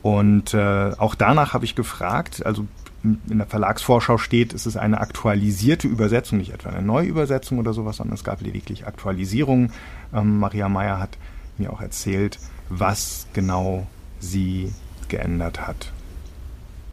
Und 0.03 0.53
äh, 0.53 0.91
auch 0.97 1.15
danach 1.15 1.53
habe 1.53 1.63
ich 1.63 1.75
gefragt, 1.75 2.45
also 2.45 2.67
in 3.03 3.37
der 3.37 3.47
Verlagsvorschau 3.47 4.17
steht, 4.17 4.53
es 4.53 4.65
ist 4.65 4.77
eine 4.77 5.01
aktualisierte 5.01 5.87
Übersetzung, 5.87 6.37
nicht 6.37 6.53
etwa 6.53 6.69
eine 6.69 6.81
Neuübersetzung 6.81 7.59
oder 7.59 7.73
sowas, 7.73 7.97
sondern 7.97 8.15
es 8.15 8.23
gab 8.23 8.41
lediglich 8.41 8.87
Aktualisierungen. 8.87 9.73
Ähm, 10.13 10.39
Maria 10.39 10.69
Meyer 10.69 10.99
hat 10.99 11.17
mir 11.57 11.73
auch 11.73 11.81
erzählt, 11.81 12.39
was 12.69 13.27
genau 13.33 13.87
sie 14.19 14.73
geändert 15.09 15.67
hat. 15.67 15.91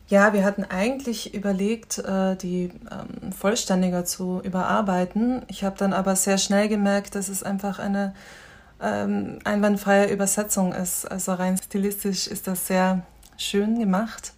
Ja, 0.09 0.33
wir 0.33 0.45
hatten 0.45 0.65
eigentlich 0.65 1.35
überlegt, 1.35 1.99
äh, 1.99 2.35
die 2.35 2.73
ähm, 2.91 3.33
vollständiger 3.33 4.05
zu 4.05 4.41
überarbeiten. 4.43 5.43
Ich 5.47 5.63
habe 5.63 5.77
dann 5.79 5.93
aber 5.93 6.17
sehr 6.17 6.37
schnell 6.37 6.69
gemerkt, 6.69 7.15
dass 7.15 7.29
es 7.29 7.45
einfach 7.45 7.79
eine 7.79 8.15
ähm, 8.83 9.39
einwandfreie 9.45 10.13
Übersetzung 10.13 10.73
ist. 10.73 11.09
Also 11.09 11.35
rein 11.35 11.57
stilistisch 11.57 12.27
ist 12.27 12.49
das 12.49 12.67
sehr 12.67 13.05
schön 13.37 13.79
gemacht. 13.79 14.33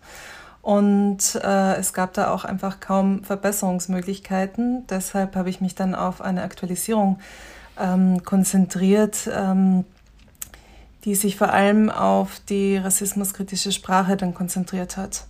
Und 0.62 1.34
äh, 1.42 1.74
es 1.74 1.92
gab 1.92 2.14
da 2.14 2.30
auch 2.30 2.44
einfach 2.44 2.78
kaum 2.78 3.24
Verbesserungsmöglichkeiten. 3.24 4.86
Deshalb 4.86 5.34
habe 5.34 5.50
ich 5.50 5.60
mich 5.60 5.74
dann 5.74 5.96
auf 5.96 6.20
eine 6.20 6.42
Aktualisierung 6.42 7.18
ähm, 7.80 8.22
konzentriert, 8.22 9.28
ähm, 9.34 9.84
die 11.04 11.16
sich 11.16 11.36
vor 11.36 11.52
allem 11.52 11.90
auf 11.90 12.40
die 12.48 12.76
rassismuskritische 12.76 13.72
Sprache 13.72 14.16
dann 14.16 14.34
konzentriert 14.34 14.96
hat. 14.96 15.24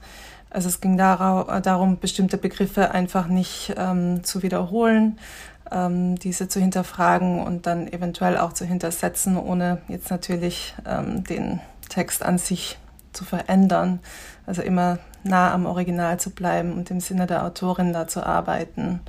Also 0.50 0.68
es 0.68 0.82
ging 0.82 0.98
darum, 0.98 1.98
bestimmte 1.98 2.36
Begriffe 2.36 2.90
einfach 2.90 3.26
nicht 3.26 3.72
ähm, 3.78 4.22
zu 4.22 4.42
wiederholen, 4.42 5.18
ähm, 5.70 6.16
diese 6.16 6.46
zu 6.48 6.60
hinterfragen 6.60 7.40
und 7.40 7.66
dann 7.66 7.90
eventuell 7.90 8.36
auch 8.36 8.52
zu 8.52 8.66
hintersetzen, 8.66 9.38
ohne 9.38 9.80
jetzt 9.88 10.10
natürlich 10.10 10.74
ähm, 10.86 11.24
den 11.24 11.60
Text 11.88 12.22
an 12.22 12.36
sich 12.36 12.78
zu 13.12 13.24
verändern. 13.24 14.00
Also 14.46 14.62
immer 14.62 14.98
nah 15.24 15.52
am 15.52 15.66
Original 15.66 16.18
zu 16.18 16.30
bleiben 16.30 16.72
und 16.72 16.90
im 16.90 17.00
Sinne 17.00 17.26
der 17.26 17.44
Autorin 17.44 17.92
da 17.92 18.08
zu 18.08 18.24
arbeiten. 18.24 19.00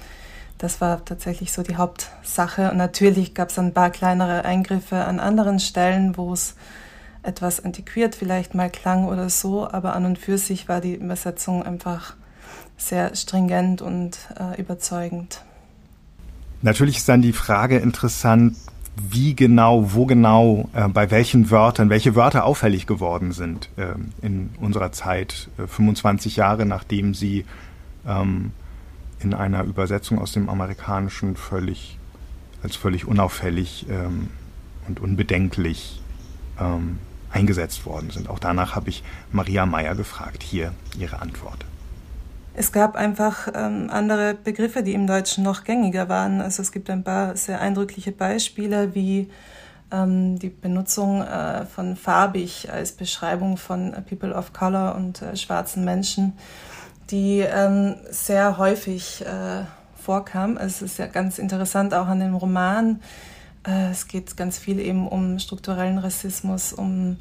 Das 0.58 0.80
war 0.80 1.04
tatsächlich 1.04 1.52
so 1.52 1.64
die 1.64 1.76
Hauptsache. 1.76 2.72
Und 2.72 2.78
natürlich 2.78 3.34
gab 3.34 3.50
es 3.50 3.60
ein 3.60 3.74
paar 3.74 3.90
kleinere 3.90 4.46
Eingriffe 4.46 5.04
an 5.04 5.20
anderen 5.20 5.60
Stellen, 5.60 6.16
wo 6.16 6.34
es 6.34 6.56
etwas 7.24 7.64
antiquiert 7.64 8.16
vielleicht 8.16 8.54
mal 8.54 8.70
klang 8.70 9.08
oder 9.08 9.30
so, 9.30 9.68
aber 9.70 9.96
an 9.96 10.06
und 10.06 10.20
für 10.20 10.38
sich 10.38 10.68
war 10.68 10.82
die 10.82 10.96
Übersetzung 10.96 11.64
einfach 11.64 12.16
sehr 12.78 13.16
stringent 13.16 13.82
und 13.82 14.18
äh, 14.40 14.60
überzeugend. 14.60 15.42
Natürlich 16.62 16.98
ist 16.98 17.10
dann 17.10 17.22
die 17.22 17.34
Frage 17.34 17.78
interessant, 17.78 18.56
wie 18.96 19.36
genau, 19.36 19.94
wo 19.94 20.06
genau, 20.06 20.70
äh, 20.74 20.88
bei 20.88 21.10
welchen 21.12 21.50
Wörtern, 21.50 21.90
welche 21.90 22.16
Wörter 22.16 22.46
auffällig 22.46 22.86
geworden 22.88 23.32
sind 23.32 23.70
äh, 23.76 23.94
in 24.22 24.52
unserer 24.60 24.92
Zeit, 24.92 25.50
äh, 25.58 25.68
25 25.68 26.36
Jahre 26.36 26.66
nachdem 26.66 27.14
sie 27.14 27.46
ähm, 28.08 28.52
in 29.20 29.34
einer 29.34 29.64
Übersetzung 29.64 30.20
aus 30.20 30.34
dem 30.34 30.50
Amerikanischen 30.50 31.36
völlig 31.36 31.98
als 32.64 32.76
völlig 32.76 33.06
unauffällig 33.06 33.86
ähm, 33.90 34.30
und 34.88 35.00
unbedenklich 35.00 36.02
ähm, 36.60 37.00
eingesetzt 37.30 37.86
worden 37.86 38.10
sind. 38.10 38.30
Auch 38.30 38.40
danach 38.40 38.76
habe 38.76 38.90
ich 38.90 39.04
Maria 39.32 39.66
Meyer 39.66 39.96
gefragt. 39.96 40.44
Hier 40.44 40.74
ihre 40.98 41.22
Antwort. 41.22 41.66
Es 42.56 42.72
gab 42.72 42.96
einfach 42.96 43.48
ähm, 43.56 43.90
andere 43.92 44.36
Begriffe, 44.36 44.84
die 44.84 44.94
im 44.94 45.08
Deutschen 45.08 45.44
noch 45.44 45.64
gängiger 45.64 46.08
waren. 46.08 46.40
Also 46.40 46.62
es 46.62 46.72
gibt 46.72 46.90
ein 46.90 47.04
paar 47.04 47.36
sehr 47.36 47.60
eindrückliche 47.60 48.12
Beispiele, 48.12 48.94
wie 48.94 49.30
ähm, 49.92 50.38
die 50.38 50.50
Benutzung 50.50 51.24
äh, 51.24 51.66
von 51.66 51.96
farbig 51.96 52.72
als 52.72 52.92
Beschreibung 52.92 53.58
von 53.58 53.96
People 54.08 54.34
of 54.34 54.54
Color 54.54 54.96
und 54.96 55.24
äh, 55.24 55.36
schwarzen 55.36 55.84
Menschen, 55.84 56.34
die 57.10 57.40
ähm, 57.40 57.96
sehr 58.12 58.60
häufig 58.60 59.26
äh, 59.26 59.64
vorkam. 60.00 60.58
Es 60.58 60.84
ist 60.84 61.00
ja 61.00 61.08
ganz 61.08 61.40
interessant 61.40 61.96
auch 61.96 62.08
an 62.08 62.20
dem 62.20 62.36
Roman. 62.36 63.02
Äh, 63.66 63.90
es 63.90 64.08
geht 64.08 64.38
ganz 64.38 64.60
viel 64.60 64.80
eben 64.80 65.08
um 65.08 65.40
strukturellen 65.40 65.98
Rassismus, 65.98 66.72
um 66.72 67.18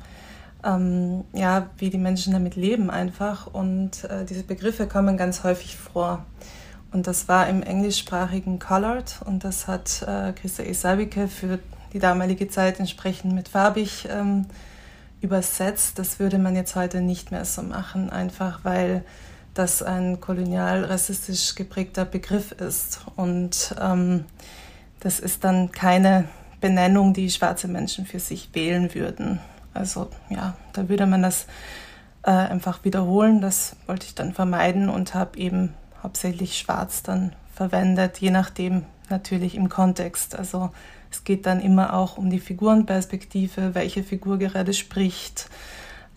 ähm, 0.64 1.24
ja, 1.32 1.70
wie 1.78 1.90
die 1.90 1.98
Menschen 1.98 2.32
damit 2.32 2.56
leben 2.56 2.90
einfach. 2.90 3.46
Und 3.46 4.04
äh, 4.04 4.24
diese 4.24 4.44
Begriffe 4.44 4.86
kommen 4.86 5.16
ganz 5.16 5.44
häufig 5.44 5.76
vor. 5.76 6.24
Und 6.92 7.06
das 7.06 7.26
war 7.28 7.48
im 7.48 7.62
englischsprachigen 7.62 8.58
Colored 8.58 9.20
und 9.24 9.44
das 9.44 9.66
hat 9.66 10.02
äh, 10.02 10.32
Christa 10.32 10.62
Esabike 10.62 11.26
für 11.26 11.58
die 11.94 11.98
damalige 11.98 12.48
Zeit 12.48 12.78
entsprechend 12.80 13.34
mit 13.34 13.48
farbig 13.48 14.06
ähm, 14.10 14.46
übersetzt. 15.22 15.98
Das 15.98 16.18
würde 16.18 16.38
man 16.38 16.54
jetzt 16.54 16.76
heute 16.76 17.00
nicht 17.00 17.30
mehr 17.30 17.46
so 17.46 17.62
machen, 17.62 18.10
einfach 18.10 18.60
weil 18.62 19.04
das 19.54 19.82
ein 19.82 20.20
kolonial 20.20 20.84
rassistisch 20.84 21.54
geprägter 21.54 22.04
Begriff 22.04 22.52
ist. 22.52 23.00
Und 23.16 23.74
ähm, 23.80 24.26
das 25.00 25.18
ist 25.18 25.44
dann 25.44 25.72
keine 25.72 26.28
Benennung, 26.60 27.14
die 27.14 27.30
schwarze 27.30 27.68
Menschen 27.68 28.04
für 28.04 28.20
sich 28.20 28.50
wählen 28.52 28.94
würden. 28.94 29.40
Also 29.74 30.10
ja, 30.30 30.54
da 30.72 30.88
würde 30.88 31.06
man 31.06 31.22
das 31.22 31.46
äh, 32.22 32.30
einfach 32.30 32.84
wiederholen. 32.84 33.40
Das 33.40 33.76
wollte 33.86 34.06
ich 34.06 34.14
dann 34.14 34.32
vermeiden 34.32 34.88
und 34.88 35.14
habe 35.14 35.38
eben 35.38 35.74
hauptsächlich 36.02 36.58
schwarz 36.58 37.02
dann 37.02 37.32
verwendet, 37.54 38.18
je 38.18 38.30
nachdem 38.30 38.84
natürlich 39.08 39.54
im 39.54 39.68
Kontext. 39.68 40.36
Also 40.36 40.70
es 41.10 41.24
geht 41.24 41.46
dann 41.46 41.60
immer 41.60 41.94
auch 41.94 42.16
um 42.16 42.30
die 42.30 42.40
Figurenperspektive, 42.40 43.74
welche 43.74 44.02
Figur 44.02 44.38
gerade 44.38 44.72
spricht. 44.72 45.48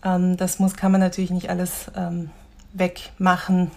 Ähm, 0.02 0.36
das 0.36 0.58
muss, 0.58 0.74
kann 0.74 0.92
man 0.92 1.00
natürlich 1.00 1.30
nicht 1.30 1.50
alles 1.50 1.90
ähm, 1.96 2.30
wegmachen. 2.72 3.70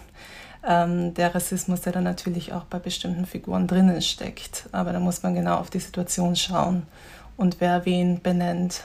Ähm, 0.66 1.14
der 1.14 1.34
Rassismus, 1.34 1.82
der 1.82 1.92
dann 1.92 2.04
natürlich 2.04 2.52
auch 2.52 2.64
bei 2.64 2.78
bestimmten 2.78 3.24
Figuren 3.24 3.66
drinnen 3.66 4.02
steckt. 4.02 4.68
Aber 4.72 4.92
da 4.92 5.00
muss 5.00 5.22
man 5.22 5.34
genau 5.34 5.56
auf 5.56 5.70
die 5.70 5.78
Situation 5.78 6.36
schauen 6.36 6.82
und 7.36 7.60
wer 7.60 7.86
wen 7.86 8.20
benennt. 8.20 8.84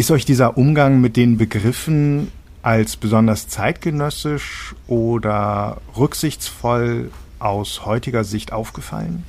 Ist 0.00 0.10
euch 0.10 0.24
dieser 0.24 0.56
Umgang 0.56 1.02
mit 1.02 1.18
den 1.18 1.36
Begriffen 1.36 2.32
als 2.62 2.96
besonders 2.96 3.48
zeitgenössisch 3.48 4.74
oder 4.86 5.76
rücksichtsvoll 5.94 7.10
aus 7.38 7.84
heutiger 7.84 8.24
Sicht 8.24 8.50
aufgefallen? 8.50 9.24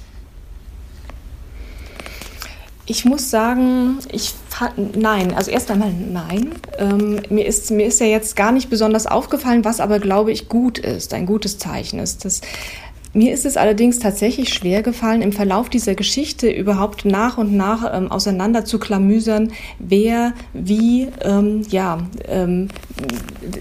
Ich 2.85 3.03
muss 3.03 3.29
sagen, 3.29 3.97
ich 4.13 4.33
nein, 4.95 5.33
also 5.33 5.51
erst 5.51 5.69
einmal 5.71 5.91
nein. 5.91 6.51
Ähm, 6.77 7.19
mir, 7.29 7.45
ist, 7.45 7.69
mir 7.71 7.87
ist 7.87 7.99
ja 7.99 8.05
jetzt 8.05 8.37
gar 8.37 8.53
nicht 8.53 8.69
besonders 8.69 9.07
aufgefallen, 9.07 9.65
was 9.65 9.81
aber 9.81 9.99
glaube 9.99 10.31
ich 10.31 10.47
gut 10.47 10.77
ist, 10.77 11.13
ein 11.13 11.25
gutes 11.25 11.57
Zeichen 11.57 11.99
ist. 11.99 12.23
Das 12.23 12.39
mir 13.13 13.33
ist 13.33 13.45
es 13.45 13.57
allerdings 13.57 13.99
tatsächlich 13.99 14.53
schwer 14.53 14.81
gefallen, 14.83 15.21
im 15.21 15.33
Verlauf 15.33 15.69
dieser 15.69 15.95
Geschichte 15.95 16.49
überhaupt 16.49 17.03
nach 17.05 17.37
und 17.37 17.53
nach 17.53 17.91
ähm, 17.93 18.11
auseinander 18.11 18.63
zu 18.63 18.79
klamüsern, 18.79 19.51
wer 19.79 20.33
wie, 20.53 21.07
ähm, 21.21 21.63
ja, 21.69 21.99
ähm, 22.27 22.69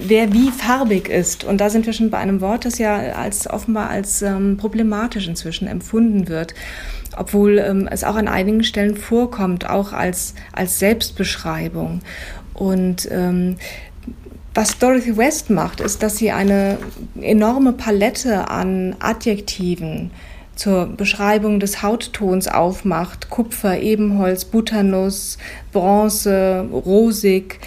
wer 0.07 0.31
wie 0.33 0.51
farbig 0.51 1.09
ist. 1.09 1.43
Und 1.43 1.59
da 1.59 1.69
sind 1.69 1.85
wir 1.85 1.93
schon 1.93 2.09
bei 2.09 2.17
einem 2.17 2.39
Wort, 2.39 2.65
das 2.65 2.77
ja 2.77 2.95
als 2.95 3.49
offenbar 3.49 3.89
als 3.89 4.21
ähm, 4.21 4.57
problematisch 4.57 5.27
inzwischen 5.27 5.67
empfunden 5.67 6.27
wird 6.27 6.53
obwohl 7.17 7.59
ähm, 7.59 7.89
es 7.91 8.05
auch 8.05 8.15
an 8.15 8.29
einigen 8.29 8.63
Stellen 8.63 8.95
vorkommt, 8.95 9.69
auch 9.69 9.91
als, 9.91 10.33
als 10.53 10.79
Selbstbeschreibung. 10.79 12.01
Und 12.53 13.07
ähm, 13.11 13.57
was 14.53 14.77
Dorothy 14.77 15.15
West 15.15 15.49
macht, 15.49 15.79
ist, 15.79 16.03
dass 16.03 16.17
sie 16.17 16.31
eine 16.31 16.77
enorme 17.21 17.73
Palette 17.73 18.49
an 18.49 18.95
Adjektiven 18.99 20.11
zur 20.55 20.85
Beschreibung 20.85 21.59
des 21.59 21.81
Hauttons 21.81 22.47
aufmacht. 22.47 23.29
Kupfer, 23.29 23.79
Ebenholz, 23.79 24.45
Butternuss, 24.45 25.37
Bronze, 25.71 26.67
rosig. 26.71 27.59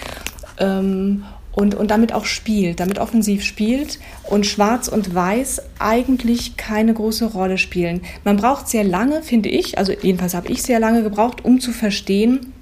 Ähm, 0.59 1.25
und, 1.57 1.75
und 1.75 1.91
damit 1.91 2.13
auch 2.13 2.25
spielt, 2.25 2.81
damit 2.81 2.99
offensiv 2.99 3.45
spielt 3.45 4.01
und 4.25 4.45
Schwarz 4.45 4.89
und 4.89 5.15
Weiß 5.15 5.63
eigentlich 5.79 6.57
keine 6.57 6.95
große 6.95 7.27
Rolle 7.27 7.59
spielen. 7.59 8.01
Man 8.25 8.37
braucht 8.37 8.69
sehr 8.69 8.85
lange, 8.85 9.23
finde 9.23 9.49
ich, 9.49 9.79
also 9.79 9.93
jedenfalls 9.93 10.35
habe 10.35 10.49
ich 10.49 10.63
sehr 10.63 10.81
lange 10.81 11.03
gebraucht, 11.03 11.45
um 11.45 11.61
zu 11.61 11.71
verstehen, 11.71 12.53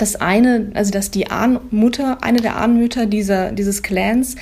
dass 0.00 0.16
eine, 0.16 0.70
also 0.74 0.90
dass 0.90 1.10
die 1.10 1.30
Ahnmutter, 1.30 2.18
eine 2.22 2.40
der 2.40 2.56
Ahnmütter 2.56 3.06
dieser, 3.06 3.52
dieses 3.52 3.82
Clans, 3.82 4.36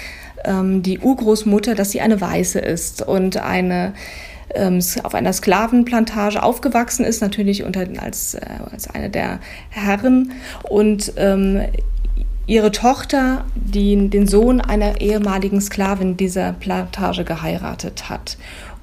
ähm, 0.44 0.82
die 0.82 1.00
Urgroßmutter, 1.00 1.74
dass 1.74 1.90
sie 1.90 2.00
eine 2.00 2.20
Weiße 2.20 2.60
ist 2.60 3.02
und 3.02 3.38
eine 3.38 3.94
ähm, 4.54 4.80
auf 5.02 5.14
einer 5.14 5.32
Sklavenplantage 5.32 6.42
aufgewachsen 6.42 7.04
ist, 7.04 7.20
natürlich 7.20 7.64
unter, 7.64 7.86
als, 8.00 8.34
äh, 8.34 8.40
als 8.70 8.88
eine 8.88 9.10
der 9.10 9.40
Herren 9.68 10.32
und 10.62 11.12
ähm, 11.16 11.62
ihre 12.46 12.72
Tochter, 12.72 13.44
die 13.54 14.08
den 14.08 14.26
Sohn 14.26 14.60
einer 14.60 15.00
ehemaligen 15.02 15.60
Sklavin 15.60 16.16
dieser 16.16 16.54
Plantage 16.54 17.24
geheiratet 17.24 18.08
hat. 18.08 18.38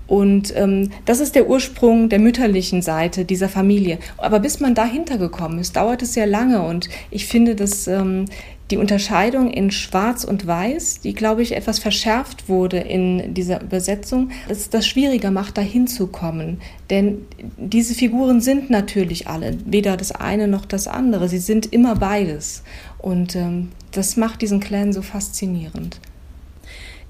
Und 0.07 0.55
ähm, 0.55 0.91
das 1.05 1.19
ist 1.19 1.35
der 1.35 1.49
Ursprung 1.49 2.09
der 2.09 2.19
mütterlichen 2.19 2.81
Seite 2.81 3.25
dieser 3.25 3.49
Familie. 3.49 3.97
Aber 4.17 4.39
bis 4.39 4.59
man 4.59 4.75
dahinter 4.75 5.17
gekommen 5.17 5.59
ist, 5.59 5.75
dauert 5.75 6.01
es 6.01 6.13
sehr 6.13 6.27
lange. 6.27 6.61
Und 6.61 6.89
ich 7.09 7.25
finde, 7.25 7.55
dass 7.55 7.87
ähm, 7.87 8.25
die 8.71 8.77
Unterscheidung 8.77 9.51
in 9.51 9.69
Schwarz 9.69 10.23
und 10.23 10.47
Weiß, 10.47 11.01
die, 11.01 11.13
glaube 11.13 11.43
ich, 11.43 11.55
etwas 11.55 11.77
verschärft 11.77 12.49
wurde 12.49 12.77
in 12.77 13.33
dieser 13.33 13.61
Übersetzung, 13.61 14.31
dass 14.47 14.69
das 14.69 14.87
schwieriger 14.87 15.29
macht, 15.29 15.57
dahin 15.57 15.87
zu 15.87 16.07
kommen. 16.07 16.59
Denn 16.89 17.19
diese 17.57 17.93
Figuren 17.93 18.41
sind 18.41 18.69
natürlich 18.69 19.27
alle, 19.27 19.57
weder 19.65 19.97
das 19.97 20.11
eine 20.11 20.47
noch 20.47 20.65
das 20.65 20.87
andere. 20.87 21.29
Sie 21.29 21.37
sind 21.37 21.71
immer 21.73 21.95
beides. 21.95 22.63
Und 22.97 23.35
ähm, 23.35 23.69
das 23.91 24.17
macht 24.17 24.41
diesen 24.41 24.59
Clan 24.59 24.93
so 24.93 25.03
faszinierend. 25.03 25.99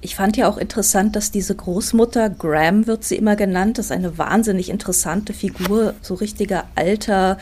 Ich 0.00 0.14
fand 0.14 0.36
ja 0.36 0.48
auch 0.48 0.58
interessant, 0.58 1.16
dass 1.16 1.30
diese 1.30 1.54
Großmutter, 1.54 2.30
Graham 2.30 2.86
wird 2.86 3.04
sie 3.04 3.16
immer 3.16 3.34
genannt, 3.34 3.78
ist 3.78 3.90
eine 3.90 4.18
wahnsinnig 4.18 4.68
interessante 4.68 5.32
Figur, 5.32 5.94
so 6.02 6.14
richtiger 6.14 6.64
alter 6.74 7.38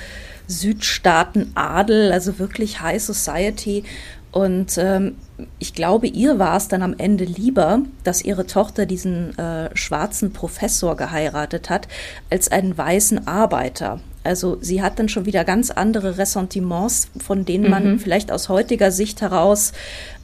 Südstaaten-Adel, 0.47 2.13
also 2.13 2.39
wirklich 2.39 2.81
High 2.81 3.03
Society. 3.03 3.85
Und 4.31 4.79
ähm, 4.79 5.17
ich 5.59 5.75
glaube, 5.75 6.07
ihr 6.07 6.39
war 6.39 6.57
es 6.57 6.69
dann 6.69 6.83
am 6.83 6.95
Ende 6.99 7.25
lieber, 7.25 7.83
dass 8.03 8.25
ihre 8.25 8.47
Tochter 8.47 8.87
diesen 8.87 9.37
äh, 9.39 9.71
schwarzen 9.77 10.33
Professor 10.33 10.97
geheiratet 10.97 11.71
hat, 11.71 11.89
als 12.31 12.51
einen 12.51 12.77
weißen 12.77 13.27
Arbeiter. 13.27 14.01
Also 14.25 14.59
sie 14.61 14.83
hat 14.83 14.99
dann 14.99 15.09
schon 15.09 15.27
wieder 15.27 15.45
ganz 15.45 15.71
andere 15.71 16.19
Ressentiments, 16.19 17.11
von 17.23 17.45
denen 17.45 17.71
man 17.71 17.93
mhm. 17.93 17.99
vielleicht 17.99 18.33
aus 18.33 18.49
heutiger 18.49 18.91
Sicht 18.91 19.21
heraus 19.21 19.73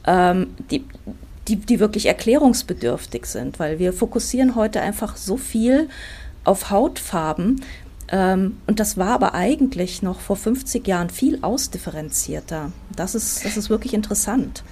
ähm, 0.07 0.55
die, 0.71 0.83
die, 1.47 1.55
die 1.55 1.79
wirklich 1.79 2.05
erklärungsbedürftig 2.05 3.25
sind, 3.25 3.59
weil 3.59 3.79
wir 3.79 3.93
fokussieren 3.93 4.55
heute 4.55 4.81
einfach 4.81 5.17
so 5.17 5.37
viel 5.37 5.89
auf 6.43 6.69
Hautfarben. 6.69 7.61
Ähm, 8.09 8.57
und 8.67 8.79
das 8.79 8.97
war 8.97 9.09
aber 9.09 9.33
eigentlich 9.33 10.01
noch 10.01 10.19
vor 10.19 10.35
50 10.35 10.87
Jahren 10.87 11.09
viel 11.09 11.39
ausdifferenzierter. 11.41 12.71
Das 12.95 13.15
ist, 13.15 13.45
das 13.45 13.57
ist 13.57 13.69
wirklich 13.69 13.93
interessant. 13.93 14.63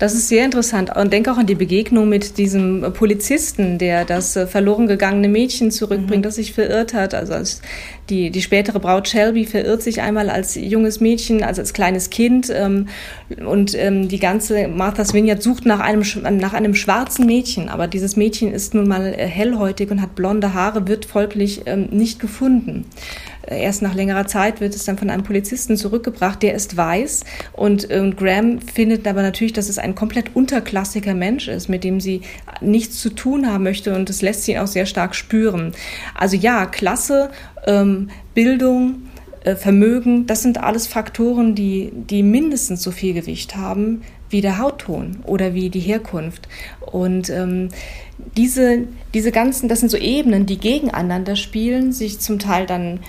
Das 0.00 0.14
ist 0.14 0.28
sehr 0.28 0.46
interessant. 0.46 0.96
Und 0.96 1.12
denke 1.12 1.30
auch 1.30 1.36
an 1.36 1.44
die 1.44 1.54
Begegnung 1.54 2.08
mit 2.08 2.38
diesem 2.38 2.90
Polizisten, 2.94 3.76
der 3.76 4.06
das 4.06 4.34
äh, 4.34 4.46
verloren 4.46 4.86
gegangene 4.86 5.28
Mädchen 5.28 5.70
zurückbringt, 5.70 6.20
mhm. 6.20 6.22
das 6.22 6.36
sich 6.36 6.54
verirrt 6.54 6.94
hat. 6.94 7.12
Also 7.12 7.34
als 7.34 7.60
die, 8.08 8.30
die 8.30 8.40
spätere 8.40 8.80
Braut 8.80 9.08
Shelby 9.08 9.44
verirrt 9.44 9.82
sich 9.82 10.00
einmal 10.00 10.30
als 10.30 10.54
junges 10.54 11.00
Mädchen, 11.00 11.44
also 11.44 11.60
als 11.60 11.74
kleines 11.74 12.08
Kind. 12.08 12.50
Ähm, 12.50 12.88
und 13.44 13.74
ähm, 13.74 14.08
die 14.08 14.18
ganze 14.18 14.68
Martha's 14.68 15.12
Vineyard 15.12 15.42
sucht 15.42 15.66
nach 15.66 15.80
einem, 15.80 16.02
nach 16.38 16.54
einem 16.54 16.74
schwarzen 16.74 17.26
Mädchen. 17.26 17.68
Aber 17.68 17.86
dieses 17.86 18.16
Mädchen 18.16 18.54
ist 18.54 18.72
nun 18.72 18.88
mal 18.88 19.12
äh, 19.12 19.26
hellhäutig 19.26 19.90
und 19.90 20.00
hat 20.00 20.14
blonde 20.14 20.54
Haare, 20.54 20.88
wird 20.88 21.04
folglich 21.04 21.64
ähm, 21.66 21.88
nicht 21.90 22.20
gefunden. 22.20 22.86
Erst 23.50 23.82
nach 23.82 23.94
längerer 23.94 24.26
Zeit 24.26 24.60
wird 24.60 24.74
es 24.74 24.84
dann 24.84 24.96
von 24.96 25.10
einem 25.10 25.24
Polizisten 25.24 25.76
zurückgebracht, 25.76 26.42
der 26.42 26.54
ist 26.54 26.76
weiß. 26.76 27.24
Und 27.52 27.90
äh, 27.90 28.10
Graham 28.16 28.60
findet 28.60 29.06
aber 29.08 29.22
natürlich, 29.22 29.52
dass 29.52 29.68
es 29.68 29.78
ein 29.78 29.94
komplett 29.94 30.36
unterklassiger 30.36 31.14
Mensch 31.14 31.48
ist, 31.48 31.68
mit 31.68 31.82
dem 31.82 32.00
sie 32.00 32.22
nichts 32.60 33.00
zu 33.00 33.10
tun 33.10 33.50
haben 33.50 33.64
möchte. 33.64 33.94
Und 33.94 34.08
das 34.08 34.22
lässt 34.22 34.44
sie 34.44 34.58
auch 34.58 34.68
sehr 34.68 34.86
stark 34.86 35.14
spüren. 35.14 35.72
Also 36.14 36.36
ja, 36.36 36.66
Klasse, 36.66 37.30
ähm, 37.66 38.10
Bildung, 38.34 39.02
äh, 39.44 39.56
Vermögen, 39.56 40.26
das 40.26 40.42
sind 40.42 40.58
alles 40.58 40.86
Faktoren, 40.86 41.54
die, 41.54 41.90
die 41.92 42.22
mindestens 42.22 42.82
so 42.82 42.90
viel 42.90 43.14
Gewicht 43.14 43.56
haben 43.56 44.02
wie 44.30 44.40
der 44.40 44.58
Hautton 44.58 45.20
oder 45.24 45.54
wie 45.54 45.70
die 45.70 45.80
Herkunft. 45.80 46.48
Und 46.80 47.28
ähm, 47.30 47.68
diese, 48.36 48.86
diese 49.12 49.32
ganzen, 49.32 49.68
das 49.68 49.80
sind 49.80 49.90
so 49.90 49.96
Ebenen, 49.96 50.46
die 50.46 50.58
gegeneinander 50.58 51.36
spielen, 51.36 51.92
sich 51.92 52.20
zum 52.20 52.38
Teil 52.38 52.66
dann 52.66 53.00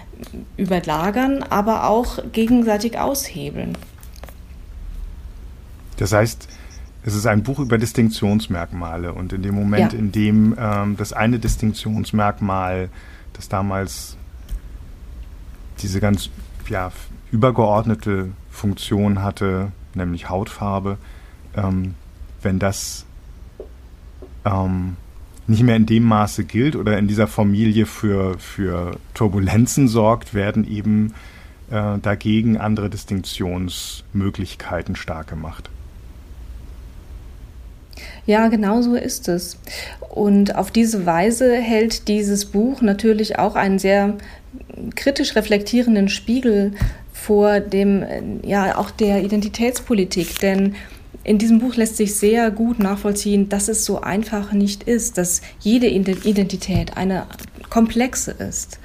überlagern, 0.57 1.43
aber 1.43 1.87
auch 1.87 2.19
gegenseitig 2.31 2.97
aushebeln. 2.99 3.77
Das 5.97 6.11
heißt, 6.11 6.47
es 7.03 7.15
ist 7.15 7.25
ein 7.25 7.43
Buch 7.43 7.59
über 7.59 7.77
Distinktionsmerkmale 7.77 9.13
und 9.13 9.33
in 9.33 9.41
dem 9.41 9.55
Moment, 9.55 9.93
ja. 9.93 9.99
in 9.99 10.11
dem 10.11 10.55
ähm, 10.57 10.97
das 10.97 11.13
eine 11.13 11.39
Distinktionsmerkmal, 11.39 12.89
das 13.33 13.49
damals 13.49 14.17
diese 15.79 15.99
ganz 15.99 16.29
ja, 16.69 16.91
übergeordnete 17.31 18.29
Funktion 18.49 19.23
hatte, 19.23 19.71
nämlich 19.95 20.29
Hautfarbe, 20.29 20.97
ähm, 21.55 21.95
wenn 22.41 22.59
das 22.59 23.05
ähm, 24.45 24.95
nicht 25.47 25.63
mehr 25.63 25.75
in 25.75 25.85
dem 25.85 26.03
Maße 26.03 26.45
gilt 26.45 26.75
oder 26.75 26.97
in 26.97 27.07
dieser 27.07 27.27
Familie 27.27 27.85
für, 27.85 28.37
für 28.39 28.97
Turbulenzen 29.13 29.87
sorgt, 29.87 30.33
werden 30.33 30.67
eben 30.69 31.13
äh, 31.69 31.99
dagegen 32.01 32.57
andere 32.57 32.89
Distinktionsmöglichkeiten 32.89 34.95
stark 34.95 35.27
gemacht. 35.27 35.69
Ja, 38.25 38.47
genau 38.47 38.81
so 38.81 38.95
ist 38.95 39.27
es. 39.27 39.59
Und 40.09 40.55
auf 40.55 40.71
diese 40.71 41.05
Weise 41.05 41.55
hält 41.55 42.07
dieses 42.07 42.45
Buch 42.45 42.81
natürlich 42.81 43.37
auch 43.39 43.55
einen 43.55 43.79
sehr 43.79 44.15
kritisch 44.95 45.35
reflektierenden 45.35 46.09
Spiegel 46.09 46.73
vor 47.21 47.59
dem, 47.59 48.41
ja, 48.43 48.77
auch 48.77 48.89
der 48.89 49.23
Identitätspolitik. 49.23 50.39
Denn 50.39 50.75
in 51.23 51.37
diesem 51.37 51.59
Buch 51.59 51.75
lässt 51.75 51.97
sich 51.97 52.15
sehr 52.15 52.49
gut 52.49 52.79
nachvollziehen, 52.79 53.47
dass 53.47 53.67
es 53.67 53.85
so 53.85 54.01
einfach 54.01 54.53
nicht 54.53 54.83
ist, 54.83 55.19
dass 55.19 55.41
jede 55.59 55.87
Identität 55.87 56.97
eine 56.97 57.27
komplexe 57.69 58.31
ist, 58.31 58.79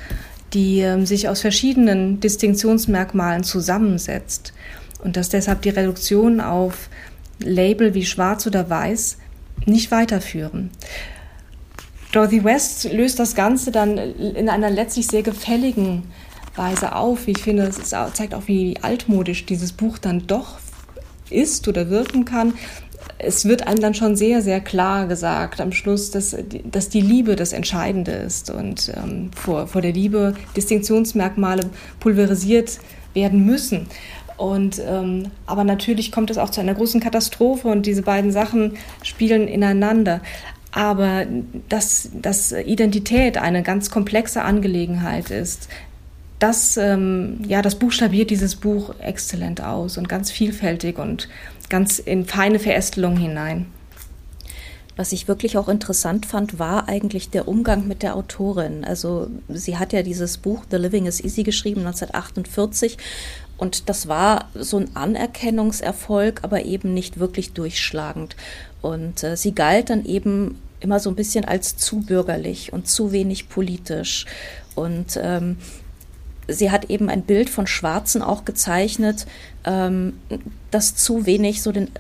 die 0.52 0.80
ähm, 0.80 1.06
sich 1.06 1.30
aus 1.30 1.40
verschiedenen 1.40 2.20
Distinktionsmerkmalen 2.20 3.42
zusammensetzt 3.42 4.52
und 5.02 5.16
dass 5.16 5.30
deshalb 5.30 5.62
die 5.62 5.70
Reduktion 5.70 6.40
auf 6.40 6.90
Label 7.38 7.94
wie 7.94 8.04
schwarz 8.04 8.46
oder 8.46 8.68
weiß 8.68 9.16
nicht 9.64 9.90
weiterführen. 9.90 10.70
Dorothy 12.12 12.44
West 12.44 12.92
löst 12.92 13.18
das 13.18 13.34
Ganze 13.34 13.70
dann 13.70 13.96
in 13.98 14.48
einer 14.48 14.70
letztlich 14.70 15.06
sehr 15.06 15.22
gefälligen 15.22 16.04
Weise 16.56 16.94
auf. 16.94 17.28
Ich 17.28 17.38
finde, 17.38 17.64
es 17.64 17.90
zeigt 17.90 18.34
auch, 18.34 18.46
wie 18.46 18.76
altmodisch 18.82 19.46
dieses 19.46 19.72
Buch 19.72 19.98
dann 19.98 20.26
doch 20.26 20.58
ist 21.30 21.66
oder 21.68 21.90
wirken 21.90 22.24
kann. 22.24 22.54
Es 23.18 23.46
wird 23.46 23.66
einem 23.66 23.80
dann 23.80 23.94
schon 23.94 24.16
sehr, 24.16 24.42
sehr 24.42 24.60
klar 24.60 25.06
gesagt 25.06 25.60
am 25.60 25.72
Schluss, 25.72 26.10
dass, 26.10 26.36
dass 26.64 26.88
die 26.88 27.00
Liebe 27.00 27.36
das 27.36 27.52
Entscheidende 27.52 28.12
ist 28.12 28.50
und 28.50 28.92
ähm, 28.96 29.30
vor, 29.34 29.66
vor 29.66 29.80
der 29.80 29.92
Liebe 29.92 30.34
Distinktionsmerkmale 30.56 31.70
pulverisiert 32.00 32.78
werden 33.14 33.44
müssen. 33.44 33.86
Und, 34.36 34.82
ähm, 34.86 35.30
aber 35.46 35.64
natürlich 35.64 36.12
kommt 36.12 36.30
es 36.30 36.38
auch 36.38 36.50
zu 36.50 36.60
einer 36.60 36.74
großen 36.74 37.00
Katastrophe 37.00 37.68
und 37.68 37.86
diese 37.86 38.02
beiden 38.02 38.32
Sachen 38.32 38.76
spielen 39.02 39.48
ineinander. 39.48 40.20
Aber 40.72 41.24
dass, 41.70 42.10
dass 42.12 42.52
Identität 42.52 43.38
eine 43.38 43.62
ganz 43.62 43.90
komplexe 43.90 44.42
Angelegenheit 44.42 45.30
ist, 45.30 45.68
das, 46.38 46.76
ähm, 46.76 47.40
ja, 47.46 47.62
das 47.62 47.76
buchstabiert 47.76 48.30
dieses 48.30 48.56
Buch 48.56 48.94
exzellent 48.98 49.62
aus 49.62 49.96
und 49.96 50.08
ganz 50.08 50.30
vielfältig 50.30 50.98
und 50.98 51.28
ganz 51.68 51.98
in 51.98 52.26
feine 52.26 52.58
Verästelung 52.58 53.16
hinein. 53.16 53.66
Was 54.96 55.12
ich 55.12 55.28
wirklich 55.28 55.58
auch 55.58 55.68
interessant 55.68 56.24
fand, 56.24 56.58
war 56.58 56.88
eigentlich 56.88 57.28
der 57.28 57.48
Umgang 57.48 57.86
mit 57.86 58.02
der 58.02 58.16
Autorin. 58.16 58.82
Also 58.82 59.28
sie 59.48 59.76
hat 59.76 59.92
ja 59.92 60.02
dieses 60.02 60.38
Buch 60.38 60.62
The 60.70 60.78
Living 60.78 61.04
is 61.04 61.22
Easy 61.22 61.42
geschrieben 61.42 61.80
1948 61.80 62.96
und 63.58 63.88
das 63.90 64.08
war 64.08 64.48
so 64.54 64.78
ein 64.78 64.94
Anerkennungserfolg, 64.94 66.40
aber 66.44 66.64
eben 66.64 66.94
nicht 66.94 67.18
wirklich 67.18 67.52
durchschlagend. 67.52 68.36
Und 68.80 69.22
äh, 69.22 69.36
sie 69.36 69.54
galt 69.54 69.90
dann 69.90 70.04
eben 70.04 70.58
immer 70.80 71.00
so 71.00 71.10
ein 71.10 71.16
bisschen 71.16 71.44
als 71.44 71.76
zu 71.76 72.00
bürgerlich 72.00 72.72
und 72.72 72.86
zu 72.86 73.12
wenig 73.12 73.48
politisch. 73.48 74.26
Und 74.74 75.18
ähm, 75.22 75.56
sie 76.48 76.70
hat 76.70 76.90
eben 76.90 77.08
ein 77.08 77.22
Bild 77.22 77.50
von 77.50 77.66
Schwarzen 77.66 78.22
auch 78.22 78.44
gezeichnet, 78.44 79.26
ähm, 79.64 80.14
das 80.70 80.94
zu 80.94 81.26
wenig 81.26 81.62
so 81.62 81.72
den, 81.72 81.90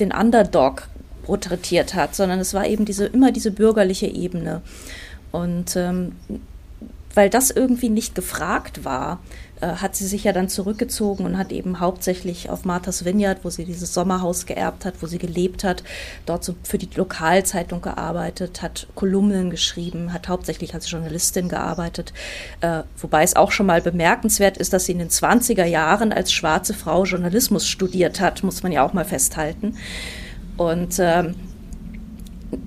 den 0.00 0.12
Underdog 0.12 0.88
porträtiert 1.24 1.94
hat, 1.94 2.14
sondern 2.14 2.40
es 2.40 2.54
war 2.54 2.66
eben 2.66 2.84
diese, 2.84 3.06
immer 3.06 3.32
diese 3.32 3.50
bürgerliche 3.50 4.06
Ebene. 4.06 4.62
Und 5.30 5.76
ähm, 5.76 6.12
weil 7.14 7.28
das 7.28 7.50
irgendwie 7.50 7.90
nicht 7.90 8.14
gefragt 8.14 8.84
war, 8.84 9.20
hat 9.66 9.96
sie 9.96 10.06
sich 10.06 10.24
ja 10.24 10.32
dann 10.32 10.48
zurückgezogen 10.48 11.24
und 11.24 11.38
hat 11.38 11.52
eben 11.52 11.80
hauptsächlich 11.80 12.50
auf 12.50 12.64
Martha's 12.64 13.04
Vineyard, 13.04 13.44
wo 13.44 13.50
sie 13.50 13.64
dieses 13.64 13.94
Sommerhaus 13.94 14.46
geerbt 14.46 14.84
hat, 14.84 14.94
wo 15.00 15.06
sie 15.06 15.18
gelebt 15.18 15.64
hat, 15.64 15.82
dort 16.26 16.44
so 16.44 16.54
für 16.62 16.78
die 16.78 16.88
Lokalzeitung 16.94 17.80
gearbeitet, 17.80 18.62
hat 18.62 18.86
Kolumnen 18.94 19.50
geschrieben, 19.50 20.12
hat 20.12 20.28
hauptsächlich 20.28 20.74
als 20.74 20.90
Journalistin 20.90 21.48
gearbeitet. 21.48 22.12
Äh, 22.60 22.82
wobei 22.98 23.22
es 23.22 23.36
auch 23.36 23.50
schon 23.50 23.66
mal 23.66 23.80
bemerkenswert 23.80 24.56
ist, 24.56 24.72
dass 24.72 24.84
sie 24.84 24.92
in 24.92 24.98
den 24.98 25.10
20er 25.10 25.64
Jahren 25.64 26.12
als 26.12 26.32
schwarze 26.32 26.74
Frau 26.74 27.04
Journalismus 27.04 27.66
studiert 27.66 28.20
hat, 28.20 28.42
muss 28.42 28.62
man 28.62 28.72
ja 28.72 28.84
auch 28.84 28.92
mal 28.92 29.04
festhalten. 29.04 29.76
Und 30.56 30.96
ähm, 30.98 31.34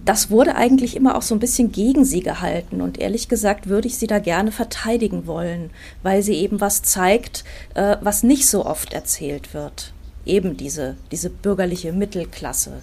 das 0.06 0.30
wurde 0.30 0.56
eigentlich 0.56 0.96
immer 0.96 1.16
auch 1.16 1.22
so 1.22 1.36
ein 1.36 1.40
bisschen 1.40 1.72
gegen 1.72 2.06
sie 2.06 2.22
gehalten. 2.22 2.82
Und 2.82 3.00
ehrlich 3.00 3.30
gesagt 3.30 3.68
würde 3.68 3.88
ich 3.88 3.98
sie 3.98 4.08
da 4.08 4.20
gerne 4.20 4.52
verteidigen 4.52 5.28
wollen, 5.28 5.70
weil 6.04 6.22
sie 6.22 6.36
eben 6.36 6.62
was 6.62 6.84
zeigt, 6.84 7.44
äh, 7.74 7.98
was 8.02 8.24
nicht 8.24 8.48
so 8.48 8.66
oft 8.66 8.94
erzählt 8.94 9.54
wird. 9.54 9.94
eben 10.24 10.56
diese, 10.56 10.98
diese 11.12 11.32
bürgerliche 11.32 11.94
Mittelklasse. 11.94 12.82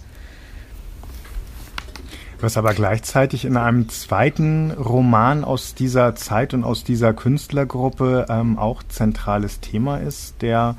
Was 2.40 2.56
aber 2.56 2.74
gleichzeitig 2.74 3.44
in 3.44 3.56
einem 3.56 3.88
zweiten 3.88 4.70
Roman 4.70 5.44
aus 5.44 5.74
dieser 5.74 6.14
Zeit 6.14 6.54
und 6.54 6.62
aus 6.64 6.84
dieser 6.84 7.12
Künstlergruppe 7.12 8.26
ähm, 8.28 8.58
auch 8.58 8.82
zentrales 8.84 9.58
Thema 9.60 9.98
ist, 9.98 10.40
der 10.40 10.76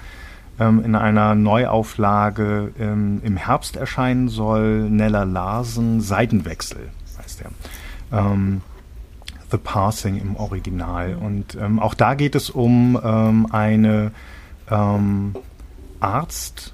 ähm, 0.60 0.84
in 0.84 0.96
einer 0.96 1.36
Neuauflage 1.36 2.72
ähm, 2.80 3.22
im 3.24 3.38
Herbst 3.38 3.76
erscheinen 3.76 4.30
soll. 4.30 4.90
Nella 4.90 5.24
Larsen, 5.24 6.02
Seitenwechsel 6.02 6.90
heißt 7.18 7.42
der. 7.42 8.20
Ähm, 8.20 8.62
The 9.52 9.58
Passing 9.58 10.20
im 10.20 10.36
Original. 10.36 11.16
Und 11.16 11.58
ähm, 11.60 11.80
auch 11.80 11.96
da 11.96 12.14
geht 12.14 12.36
es 12.36 12.50
um 12.52 13.00
ähm, 13.04 13.48
eine 13.52 14.12
Arzt, 16.00 16.74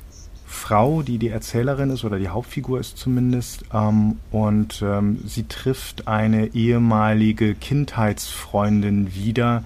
Frau, 0.55 1.01
die 1.01 1.17
die 1.17 1.29
Erzählerin 1.29 1.91
ist 1.91 2.03
oder 2.05 2.17
die 2.17 2.29
Hauptfigur 2.29 2.79
ist 2.79 2.97
zumindest, 2.97 3.65
ähm, 3.73 4.17
und 4.31 4.81
ähm, 4.81 5.19
sie 5.25 5.47
trifft 5.47 6.07
eine 6.07 6.55
ehemalige 6.55 7.53
Kindheitsfreundin 7.55 9.13
wieder. 9.13 9.63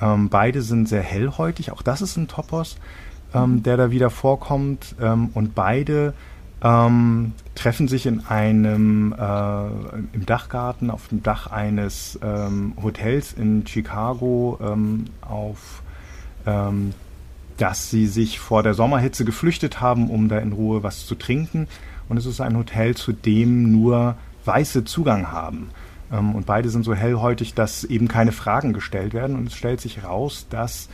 Ähm, 0.00 0.28
beide 0.28 0.62
sind 0.62 0.88
sehr 0.88 1.02
hellhäutig, 1.02 1.72
auch 1.72 1.82
das 1.82 2.02
ist 2.02 2.16
ein 2.16 2.28
Topos, 2.28 2.76
ähm, 3.34 3.62
der 3.62 3.76
da 3.76 3.90
wieder 3.90 4.10
vorkommt, 4.10 4.94
ähm, 5.00 5.30
und 5.34 5.54
beide 5.54 6.14
ähm, 6.62 7.32
treffen 7.54 7.88
sich 7.88 8.06
in 8.06 8.26
einem 8.26 9.12
äh, 9.12 9.66
im 10.12 10.26
Dachgarten 10.26 10.90
auf 10.90 11.08
dem 11.08 11.22
Dach 11.22 11.46
eines 11.46 12.18
Hotels 12.82 13.32
in 13.32 13.66
Chicago 13.66 14.58
auf 15.22 15.82
dass 17.60 17.90
sie 17.90 18.06
sich 18.06 18.40
vor 18.40 18.62
der 18.62 18.72
Sommerhitze 18.72 19.26
geflüchtet 19.26 19.82
haben, 19.82 20.08
um 20.08 20.30
da 20.30 20.38
in 20.38 20.52
Ruhe 20.52 20.82
was 20.82 21.04
zu 21.04 21.14
trinken. 21.14 21.68
Und 22.08 22.16
es 22.16 22.24
ist 22.24 22.40
ein 22.40 22.56
Hotel, 22.56 22.96
zu 22.96 23.12
dem 23.12 23.70
nur 23.70 24.16
Weiße 24.46 24.84
Zugang 24.84 25.30
haben. 25.30 25.68
Ähm, 26.10 26.34
und 26.34 26.46
beide 26.46 26.70
sind 26.70 26.84
so 26.84 26.94
hellhäutig, 26.94 27.52
dass 27.52 27.84
eben 27.84 28.08
keine 28.08 28.32
Fragen 28.32 28.72
gestellt 28.72 29.12
werden. 29.12 29.36
Und 29.36 29.48
es 29.48 29.54
stellt 29.54 29.80
sich 29.82 29.98
heraus, 29.98 30.46
dass 30.48 30.88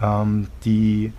ähm, 0.00 0.46
die 0.64 1.12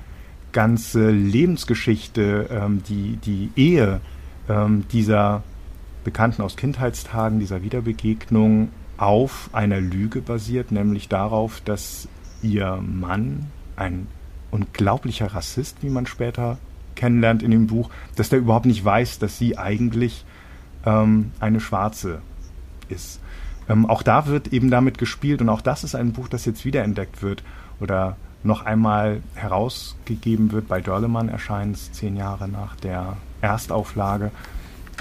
ganze 0.53 1.09
Lebensgeschichte, 1.09 2.47
ähm, 2.49 2.81
die, 2.87 3.17
die 3.17 3.49
Ehe 3.55 3.99
ähm, 4.47 4.85
dieser 4.91 5.43
Bekannten 6.03 6.41
aus 6.41 6.55
Kindheitstagen, 6.55 7.39
dieser 7.39 7.63
Wiederbegegnung 7.63 8.69
auf 8.97 9.49
einer 9.53 9.81
Lüge 9.81 10.21
basiert, 10.21 10.71
nämlich 10.71 11.09
darauf, 11.09 11.61
dass 11.61 12.07
ihr 12.41 12.77
Mann 12.77 13.47
ein 13.75 14.07
unglaublicher 14.51 15.27
Rassist, 15.33 15.77
wie 15.81 15.89
man 15.89 16.05
später 16.05 16.57
kennenlernt 16.95 17.41
in 17.41 17.51
dem 17.51 17.67
Buch, 17.67 17.89
dass 18.15 18.29
der 18.29 18.39
überhaupt 18.39 18.67
nicht 18.67 18.85
weiß, 18.85 19.19
dass 19.19 19.37
sie 19.37 19.57
eigentlich 19.57 20.25
ähm, 20.85 21.31
eine 21.39 21.59
Schwarze 21.59 22.21
ist. 22.89 23.19
Ähm, 23.67 23.89
auch 23.89 24.03
da 24.03 24.27
wird 24.27 24.53
eben 24.53 24.69
damit 24.69 24.97
gespielt 24.97 25.41
und 25.41 25.49
auch 25.49 25.61
das 25.61 25.83
ist 25.83 25.95
ein 25.95 26.13
Buch, 26.13 26.27
das 26.27 26.45
jetzt 26.45 26.65
wiederentdeckt 26.65 27.23
wird 27.23 27.43
oder 27.79 28.17
noch 28.43 28.65
einmal 28.65 29.21
herausgegeben 29.35 30.51
wird. 30.51 30.67
Bei 30.67 30.81
Dörlemann 30.81 31.29
erscheint 31.29 31.75
es 31.75 31.91
zehn 31.91 32.17
Jahre 32.17 32.47
nach 32.47 32.75
der 32.75 33.17
Erstauflage. 33.41 34.31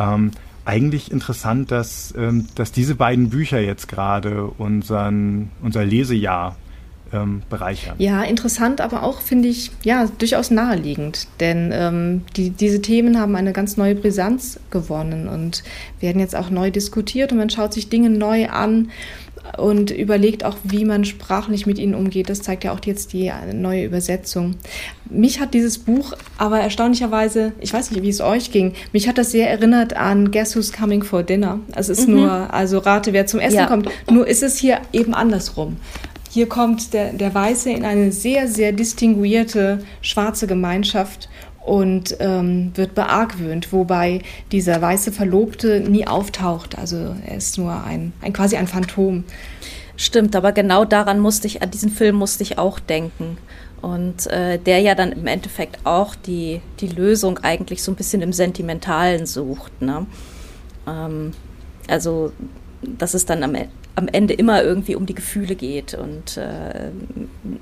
Ähm, 0.00 0.32
eigentlich 0.64 1.10
interessant, 1.10 1.70
dass, 1.70 2.14
ähm, 2.16 2.46
dass 2.54 2.72
diese 2.72 2.94
beiden 2.94 3.30
Bücher 3.30 3.60
jetzt 3.60 3.88
gerade 3.88 4.44
unseren, 4.46 5.50
unser 5.60 5.84
Lesejahr 5.84 6.56
ähm, 7.12 7.42
bereichern. 7.50 7.96
Ja, 7.98 8.22
interessant, 8.22 8.80
aber 8.80 9.02
auch 9.02 9.20
finde 9.20 9.48
ich 9.48 9.70
ja 9.82 10.08
durchaus 10.18 10.50
naheliegend, 10.50 11.28
denn 11.40 11.70
ähm, 11.72 12.22
die, 12.36 12.50
diese 12.50 12.80
Themen 12.80 13.18
haben 13.18 13.36
eine 13.36 13.52
ganz 13.52 13.76
neue 13.76 13.94
Brisanz 13.94 14.58
gewonnen 14.70 15.28
und 15.28 15.62
werden 16.00 16.20
jetzt 16.20 16.34
auch 16.34 16.50
neu 16.50 16.70
diskutiert 16.70 17.32
und 17.32 17.38
man 17.38 17.50
schaut 17.50 17.74
sich 17.74 17.88
Dinge 17.88 18.10
neu 18.10 18.48
an 18.48 18.90
und 19.58 19.90
überlegt 19.90 20.44
auch, 20.44 20.56
wie 20.64 20.84
man 20.84 21.04
sprachlich 21.04 21.66
mit 21.66 21.78
ihnen 21.78 21.94
umgeht. 21.94 22.30
Das 22.30 22.42
zeigt 22.42 22.64
ja 22.64 22.72
auch 22.72 22.78
jetzt 22.84 23.12
die 23.12 23.30
neue 23.52 23.84
Übersetzung. 23.84 24.56
Mich 25.10 25.40
hat 25.40 25.54
dieses 25.54 25.78
Buch 25.78 26.14
aber 26.38 26.60
erstaunlicherweise, 26.60 27.52
ich 27.60 27.72
weiß 27.72 27.90
nicht, 27.90 28.02
wie 28.02 28.08
es 28.08 28.20
euch 28.20 28.50
ging, 28.50 28.72
mich 28.92 29.08
hat 29.08 29.18
das 29.18 29.32
sehr 29.32 29.50
erinnert 29.50 29.94
an 29.96 30.30
Guess 30.30 30.56
Who's 30.56 30.72
Coming 30.72 31.02
for 31.02 31.22
Dinner. 31.22 31.60
Also 31.74 31.92
es 31.92 32.00
ist 32.00 32.08
mhm. 32.08 32.16
nur, 32.16 32.54
also 32.54 32.78
rate, 32.78 33.12
wer 33.12 33.26
zum 33.26 33.40
Essen 33.40 33.56
ja. 33.56 33.66
kommt. 33.66 33.88
Nur 34.10 34.26
ist 34.26 34.42
es 34.42 34.56
hier 34.58 34.80
eben 34.92 35.14
andersrum. 35.14 35.76
Hier 36.30 36.48
kommt 36.48 36.94
der, 36.94 37.12
der 37.12 37.34
Weiße 37.34 37.70
in 37.70 37.84
eine 37.84 38.10
sehr, 38.10 38.48
sehr 38.48 38.72
distinguierte 38.72 39.84
schwarze 40.00 40.46
Gemeinschaft 40.46 41.28
und 41.64 42.16
ähm, 42.18 42.72
wird 42.74 42.94
beargwöhnt, 42.94 43.72
wobei 43.72 44.22
dieser 44.50 44.82
weiße 44.82 45.12
Verlobte 45.12 45.80
nie 45.80 46.06
auftaucht. 46.06 46.76
Also 46.78 47.14
er 47.24 47.36
ist 47.36 47.56
nur 47.58 47.84
ein, 47.84 48.12
ein 48.20 48.32
quasi 48.32 48.56
ein 48.56 48.66
Phantom. 48.66 49.24
Stimmt, 49.96 50.34
aber 50.34 50.52
genau 50.52 50.84
daran 50.84 51.20
musste 51.20 51.46
ich, 51.46 51.62
an 51.62 51.70
diesen 51.70 51.90
Film 51.90 52.16
musste 52.16 52.42
ich 52.42 52.58
auch 52.58 52.80
denken. 52.80 53.38
Und 53.80 54.26
äh, 54.28 54.58
der 54.58 54.80
ja 54.80 54.94
dann 54.94 55.12
im 55.12 55.26
Endeffekt 55.26 55.78
auch 55.84 56.14
die, 56.14 56.60
die 56.80 56.86
Lösung 56.88 57.38
eigentlich 57.38 57.82
so 57.82 57.92
ein 57.92 57.96
bisschen 57.96 58.22
im 58.22 58.32
Sentimentalen 58.32 59.26
sucht. 59.26 59.82
Ne? 59.82 60.06
Ähm, 60.88 61.32
also, 61.88 62.32
dass 62.80 63.14
es 63.14 63.26
dann 63.26 63.42
am 63.42 63.54
Ende 63.54 63.70
am 63.94 64.08
Ende 64.08 64.34
immer 64.34 64.62
irgendwie 64.62 64.94
um 64.94 65.06
die 65.06 65.14
Gefühle 65.14 65.54
geht 65.54 65.94
und 65.94 66.36
äh, 66.36 66.90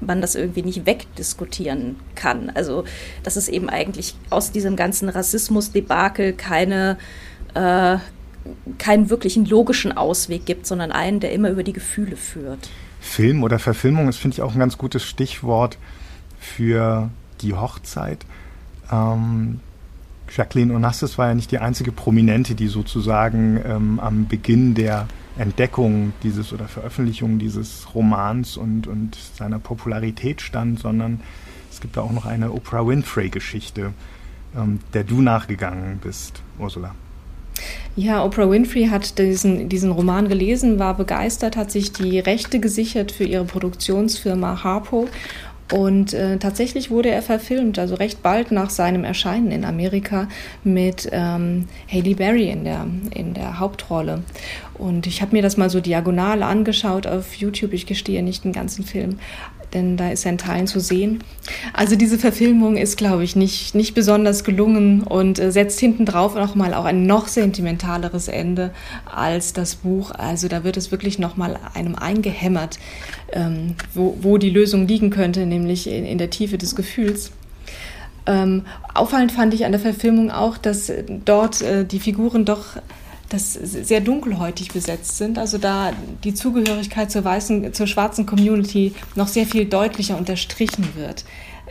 man 0.00 0.20
das 0.20 0.34
irgendwie 0.34 0.62
nicht 0.62 0.86
wegdiskutieren 0.86 1.96
kann. 2.14 2.50
Also 2.50 2.84
dass 3.22 3.36
es 3.36 3.48
eben 3.48 3.68
eigentlich 3.68 4.14
aus 4.30 4.52
diesem 4.52 4.76
ganzen 4.76 5.08
Rassismus-Debakel 5.08 6.32
keine 6.34 6.98
äh, 7.54 7.96
keinen 8.78 9.10
wirklichen 9.10 9.44
logischen 9.44 9.96
Ausweg 9.96 10.46
gibt, 10.46 10.66
sondern 10.66 10.92
einen, 10.92 11.20
der 11.20 11.32
immer 11.32 11.50
über 11.50 11.62
die 11.62 11.72
Gefühle 11.72 12.16
führt. 12.16 12.70
Film 13.00 13.42
oder 13.42 13.58
Verfilmung 13.58 14.08
ist, 14.08 14.18
finde 14.18 14.36
ich, 14.36 14.42
auch 14.42 14.52
ein 14.52 14.58
ganz 14.58 14.78
gutes 14.78 15.02
Stichwort 15.04 15.78
für 16.38 17.10
die 17.42 17.54
Hochzeit. 17.54 18.24
Ähm, 18.90 19.60
Jacqueline 20.34 20.74
Onassis 20.74 21.18
war 21.18 21.28
ja 21.28 21.34
nicht 21.34 21.50
die 21.50 21.58
einzige 21.58 21.92
Prominente, 21.92 22.54
die 22.54 22.68
sozusagen 22.68 23.60
ähm, 23.64 24.00
am 24.00 24.26
Beginn 24.26 24.74
der 24.74 25.06
Entdeckung 25.40 26.12
dieses 26.22 26.52
oder 26.52 26.68
Veröffentlichung 26.68 27.38
dieses 27.38 27.94
Romans 27.94 28.56
und, 28.56 28.86
und 28.86 29.16
seiner 29.16 29.58
Popularität 29.58 30.42
stand, 30.42 30.78
sondern 30.78 31.20
es 31.70 31.80
gibt 31.80 31.96
da 31.96 32.02
auch 32.02 32.12
noch 32.12 32.26
eine 32.26 32.52
Oprah 32.52 32.86
Winfrey-Geschichte, 32.86 33.92
ähm, 34.56 34.80
der 34.92 35.04
du 35.04 35.22
nachgegangen 35.22 35.98
bist, 36.02 36.42
Ursula. 36.58 36.94
Ja, 37.96 38.24
Oprah 38.24 38.50
Winfrey 38.50 38.86
hat 38.86 39.18
diesen, 39.18 39.68
diesen 39.68 39.90
Roman 39.92 40.28
gelesen, 40.28 40.78
war 40.78 40.96
begeistert, 40.96 41.56
hat 41.56 41.70
sich 41.70 41.92
die 41.92 42.18
Rechte 42.18 42.60
gesichert 42.60 43.10
für 43.10 43.24
ihre 43.24 43.44
Produktionsfirma 43.44 44.62
Harpo 44.62 45.08
und 45.72 46.14
äh, 46.14 46.38
tatsächlich 46.38 46.90
wurde 46.90 47.10
er 47.10 47.22
verfilmt, 47.22 47.78
also 47.78 47.94
recht 47.94 48.22
bald 48.22 48.50
nach 48.50 48.70
seinem 48.70 49.04
Erscheinen 49.04 49.52
in 49.52 49.64
Amerika 49.64 50.28
mit 50.64 51.08
ähm, 51.12 51.66
Haley 51.90 52.14
Berry 52.14 52.50
in 52.50 52.64
der, 52.64 52.86
in 53.14 53.34
der 53.34 53.60
Hauptrolle. 53.60 54.22
Und 54.80 55.06
ich 55.06 55.22
habe 55.22 55.36
mir 55.36 55.42
das 55.42 55.56
mal 55.56 55.70
so 55.70 55.80
diagonal 55.80 56.42
angeschaut 56.42 57.06
auf 57.06 57.34
YouTube. 57.34 57.72
Ich 57.72 57.86
gestehe 57.86 58.22
nicht 58.22 58.44
den 58.44 58.52
ganzen 58.52 58.84
Film 58.84 59.18
denn 59.74 59.96
da 59.96 60.10
ist 60.10 60.24
er 60.24 60.32
in 60.32 60.38
Teilen 60.38 60.66
zu 60.66 60.80
sehen. 60.80 61.22
Also 61.72 61.96
diese 61.96 62.18
Verfilmung 62.18 62.76
ist, 62.76 62.96
glaube 62.96 63.24
ich, 63.24 63.36
nicht, 63.36 63.74
nicht 63.74 63.94
besonders 63.94 64.44
gelungen 64.44 65.02
und 65.02 65.38
äh, 65.38 65.52
setzt 65.52 65.80
hinten 65.80 66.06
drauf 66.06 66.34
nochmal 66.34 66.74
auch 66.74 66.84
ein 66.84 67.06
noch 67.06 67.28
sentimentaleres 67.28 68.28
Ende 68.28 68.70
als 69.04 69.52
das 69.52 69.76
Buch. 69.76 70.10
Also 70.10 70.48
da 70.48 70.64
wird 70.64 70.76
es 70.76 70.90
wirklich 70.90 71.18
nochmal 71.18 71.58
einem 71.74 71.94
eingehämmert, 71.94 72.78
ähm, 73.32 73.74
wo, 73.94 74.16
wo 74.20 74.38
die 74.38 74.50
Lösung 74.50 74.86
liegen 74.86 75.10
könnte, 75.10 75.46
nämlich 75.46 75.86
in, 75.86 76.04
in 76.04 76.18
der 76.18 76.30
Tiefe 76.30 76.58
des 76.58 76.74
Gefühls. 76.74 77.32
Ähm, 78.26 78.64
auffallend 78.94 79.32
fand 79.32 79.54
ich 79.54 79.64
an 79.64 79.72
der 79.72 79.80
Verfilmung 79.80 80.30
auch, 80.30 80.58
dass 80.58 80.92
dort 81.24 81.62
äh, 81.62 81.84
die 81.84 82.00
Figuren 82.00 82.44
doch 82.44 82.76
das 83.30 83.54
sehr 83.54 84.00
dunkelhäutig 84.00 84.72
besetzt 84.72 85.16
sind. 85.16 85.38
Also 85.38 85.56
da 85.56 85.92
die 86.24 86.34
Zugehörigkeit 86.34 87.10
zur 87.10 87.24
weißen, 87.24 87.72
zur 87.72 87.86
schwarzen 87.86 88.26
Community 88.26 88.92
noch 89.14 89.28
sehr 89.28 89.46
viel 89.46 89.64
deutlicher 89.64 90.18
unterstrichen 90.18 90.88
wird. 90.96 91.24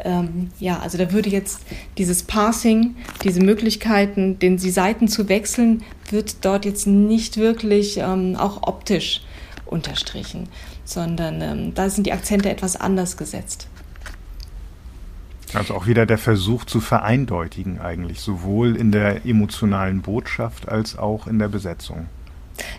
Ähm, 0.04 0.50
ja, 0.60 0.80
also 0.80 0.98
da 0.98 1.12
würde 1.12 1.30
jetzt 1.30 1.60
dieses 1.98 2.24
Passing, 2.24 2.96
diese 3.24 3.42
Möglichkeiten, 3.42 4.40
den 4.40 4.58
die 4.58 4.72
Seiten 4.72 5.08
zu 5.08 5.28
wechseln, 5.30 5.84
wird 6.10 6.46
dort 6.46 6.66
jetzt 6.66 6.88
nicht 6.88 7.38
wirklich 7.38 7.98
ähm, 7.98 8.36
auch 8.38 8.64
optisch 8.64 9.22
unterstrichen, 9.66 10.48
sondern 10.86 11.42
ähm, 11.42 11.74
da 11.76 11.90
sind 11.90 12.08
die 12.08 12.14
Akzente 12.14 12.50
etwas 12.50 12.76
anders 12.78 13.18
gesetzt. 13.18 13.68
Also 15.54 15.74
auch 15.74 15.88
wieder 15.88 16.06
der 16.06 16.18
Versuch 16.18 16.66
zu 16.66 16.80
vereindeutigen 16.80 17.80
eigentlich, 17.80 18.20
sowohl 18.20 18.76
in 18.76 18.92
der 18.92 19.26
emotionalen 19.26 20.02
Botschaft 20.02 20.70
als 20.70 20.98
auch 20.98 21.28
in 21.28 21.40
der 21.40 21.48
Besetzung. 21.48 22.08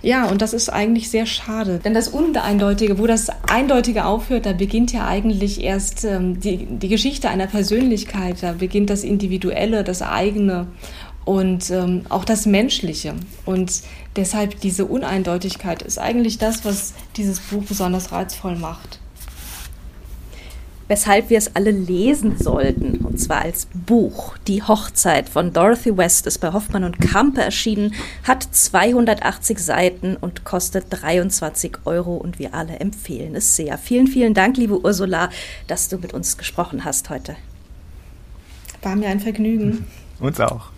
Ja, 0.03 0.27
und 0.27 0.43
das 0.43 0.53
ist 0.53 0.69
eigentlich 0.69 1.11
sehr 1.11 1.27
schade. 1.27 1.81
Denn 1.83 1.95
das 1.95 2.09
Uneindeutige, 2.09 2.99
wo 2.99 3.07
das 3.07 3.29
Eindeutige 3.49 4.05
aufhört, 4.05 4.47
da 4.47 4.53
beginnt 4.53 4.93
ja 4.93 5.07
eigentlich 5.07 5.63
erst 5.63 6.05
ähm, 6.05 6.39
die, 6.39 6.67
die 6.67 6.89
Geschichte 6.89 7.31
einer 7.31 7.47
Persönlichkeit, 7.47 8.43
da 8.43 8.53
beginnt 8.53 8.91
das 8.91 9.05
Individuelle, 9.05 9.83
das 9.83 10.03
eigene 10.03 10.67
und 11.25 11.71
ähm, 11.71 12.03
auch 12.09 12.25
das 12.25 12.47
Menschliche. 12.47 13.15
Und 13.47 13.83
deshalb 14.17 14.61
diese 14.61 14.85
Uneindeutigkeit 14.85 15.83
ist 15.83 15.99
eigentlich 15.99 16.39
das, 16.39 16.65
was 16.65 16.95
dieses 17.17 17.41
Buch 17.41 17.65
besonders 17.65 18.13
reizvoll 18.13 18.57
macht 18.57 19.01
weshalb 20.91 21.31
wir 21.31 21.39
es 21.39 21.55
alle 21.55 21.71
lesen 21.71 22.37
sollten, 22.37 22.97
und 23.05 23.21
zwar 23.21 23.43
als 23.43 23.69
Buch. 23.73 24.37
Die 24.49 24.61
Hochzeit 24.61 25.29
von 25.29 25.53
Dorothy 25.53 25.97
West 25.97 26.27
ist 26.27 26.39
bei 26.39 26.53
Hoffmann 26.53 26.83
und 26.83 26.99
Kampe 26.99 27.43
erschienen, 27.43 27.95
hat 28.25 28.43
280 28.43 29.61
Seiten 29.61 30.17
und 30.17 30.45
kostet 30.45 30.87
23 30.91 31.79
Euro 31.85 32.17
und 32.17 32.41
wir 32.41 32.55
alle 32.55 32.81
empfehlen 32.81 33.37
es 33.37 33.55
sehr. 33.55 33.79
Vielen, 33.79 34.09
vielen 34.09 34.35
Dank, 34.35 34.57
liebe 34.57 34.85
Ursula, 34.85 35.31
dass 35.69 35.89
du 35.89 35.97
mit 35.97 36.13
uns 36.13 36.37
gesprochen 36.37 36.85
hast 36.85 37.09
heute. 37.09 37.37
War 38.83 38.97
mir 38.97 39.11
ein 39.11 39.21
Vergnügen. 39.21 39.87
Uns 40.19 40.41
auch. 40.41 40.71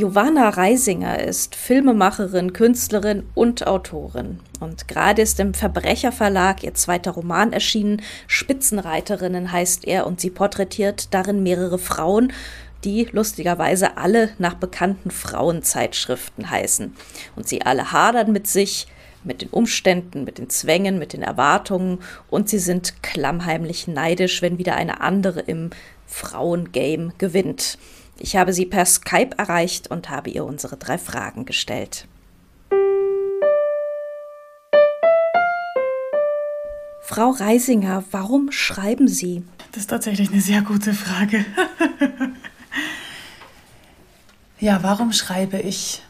Giovanna 0.00 0.48
Reisinger 0.48 1.22
ist 1.22 1.54
Filmemacherin, 1.54 2.54
Künstlerin 2.54 3.24
und 3.34 3.66
Autorin. 3.66 4.40
Und 4.58 4.88
gerade 4.88 5.20
ist 5.20 5.38
im 5.40 5.52
Verbrecherverlag 5.52 6.64
ihr 6.64 6.72
zweiter 6.72 7.10
Roman 7.10 7.52
erschienen. 7.52 8.00
Spitzenreiterinnen 8.26 9.52
heißt 9.52 9.86
er 9.86 10.06
und 10.06 10.18
sie 10.18 10.30
porträtiert 10.30 11.12
darin 11.12 11.42
mehrere 11.42 11.78
Frauen, 11.78 12.32
die 12.82 13.08
lustigerweise 13.12 13.98
alle 13.98 14.30
nach 14.38 14.54
bekannten 14.54 15.10
Frauenzeitschriften 15.10 16.48
heißen. 16.48 16.96
Und 17.36 17.46
sie 17.46 17.60
alle 17.60 17.92
hadern 17.92 18.32
mit 18.32 18.46
sich, 18.46 18.86
mit 19.22 19.42
den 19.42 19.50
Umständen, 19.50 20.24
mit 20.24 20.38
den 20.38 20.48
Zwängen, 20.48 20.98
mit 20.98 21.12
den 21.12 21.20
Erwartungen 21.20 21.98
und 22.30 22.48
sie 22.48 22.58
sind 22.58 23.02
klammheimlich 23.02 23.86
neidisch, 23.86 24.40
wenn 24.40 24.56
wieder 24.56 24.76
eine 24.76 25.02
andere 25.02 25.40
im 25.40 25.68
Frauengame 26.06 27.12
gewinnt. 27.18 27.76
Ich 28.22 28.36
habe 28.36 28.52
sie 28.52 28.66
per 28.66 28.84
Skype 28.84 29.30
erreicht 29.38 29.90
und 29.90 30.10
habe 30.10 30.28
ihr 30.28 30.44
unsere 30.44 30.76
drei 30.76 30.98
Fragen 30.98 31.46
gestellt. 31.46 32.06
Frau 37.00 37.30
Reisinger, 37.30 38.04
warum 38.10 38.52
schreiben 38.52 39.08
Sie? 39.08 39.42
Das 39.72 39.80
ist 39.80 39.90
tatsächlich 39.90 40.30
eine 40.30 40.42
sehr 40.42 40.60
gute 40.60 40.92
Frage. 40.92 41.46
ja, 44.60 44.82
warum 44.82 45.12
schreibe 45.12 45.58
ich? 45.58 46.02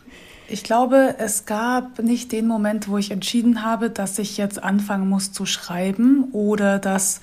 Ich 0.48 0.64
glaube, 0.64 1.14
es 1.18 1.46
gab 1.46 2.00
nicht 2.00 2.32
den 2.32 2.48
Moment, 2.48 2.88
wo 2.88 2.98
ich 2.98 3.12
entschieden 3.12 3.62
habe, 3.62 3.88
dass 3.88 4.18
ich 4.18 4.36
jetzt 4.36 4.60
anfangen 4.60 5.08
muss 5.08 5.30
zu 5.30 5.46
schreiben 5.46 6.24
oder 6.32 6.80
dass 6.80 7.20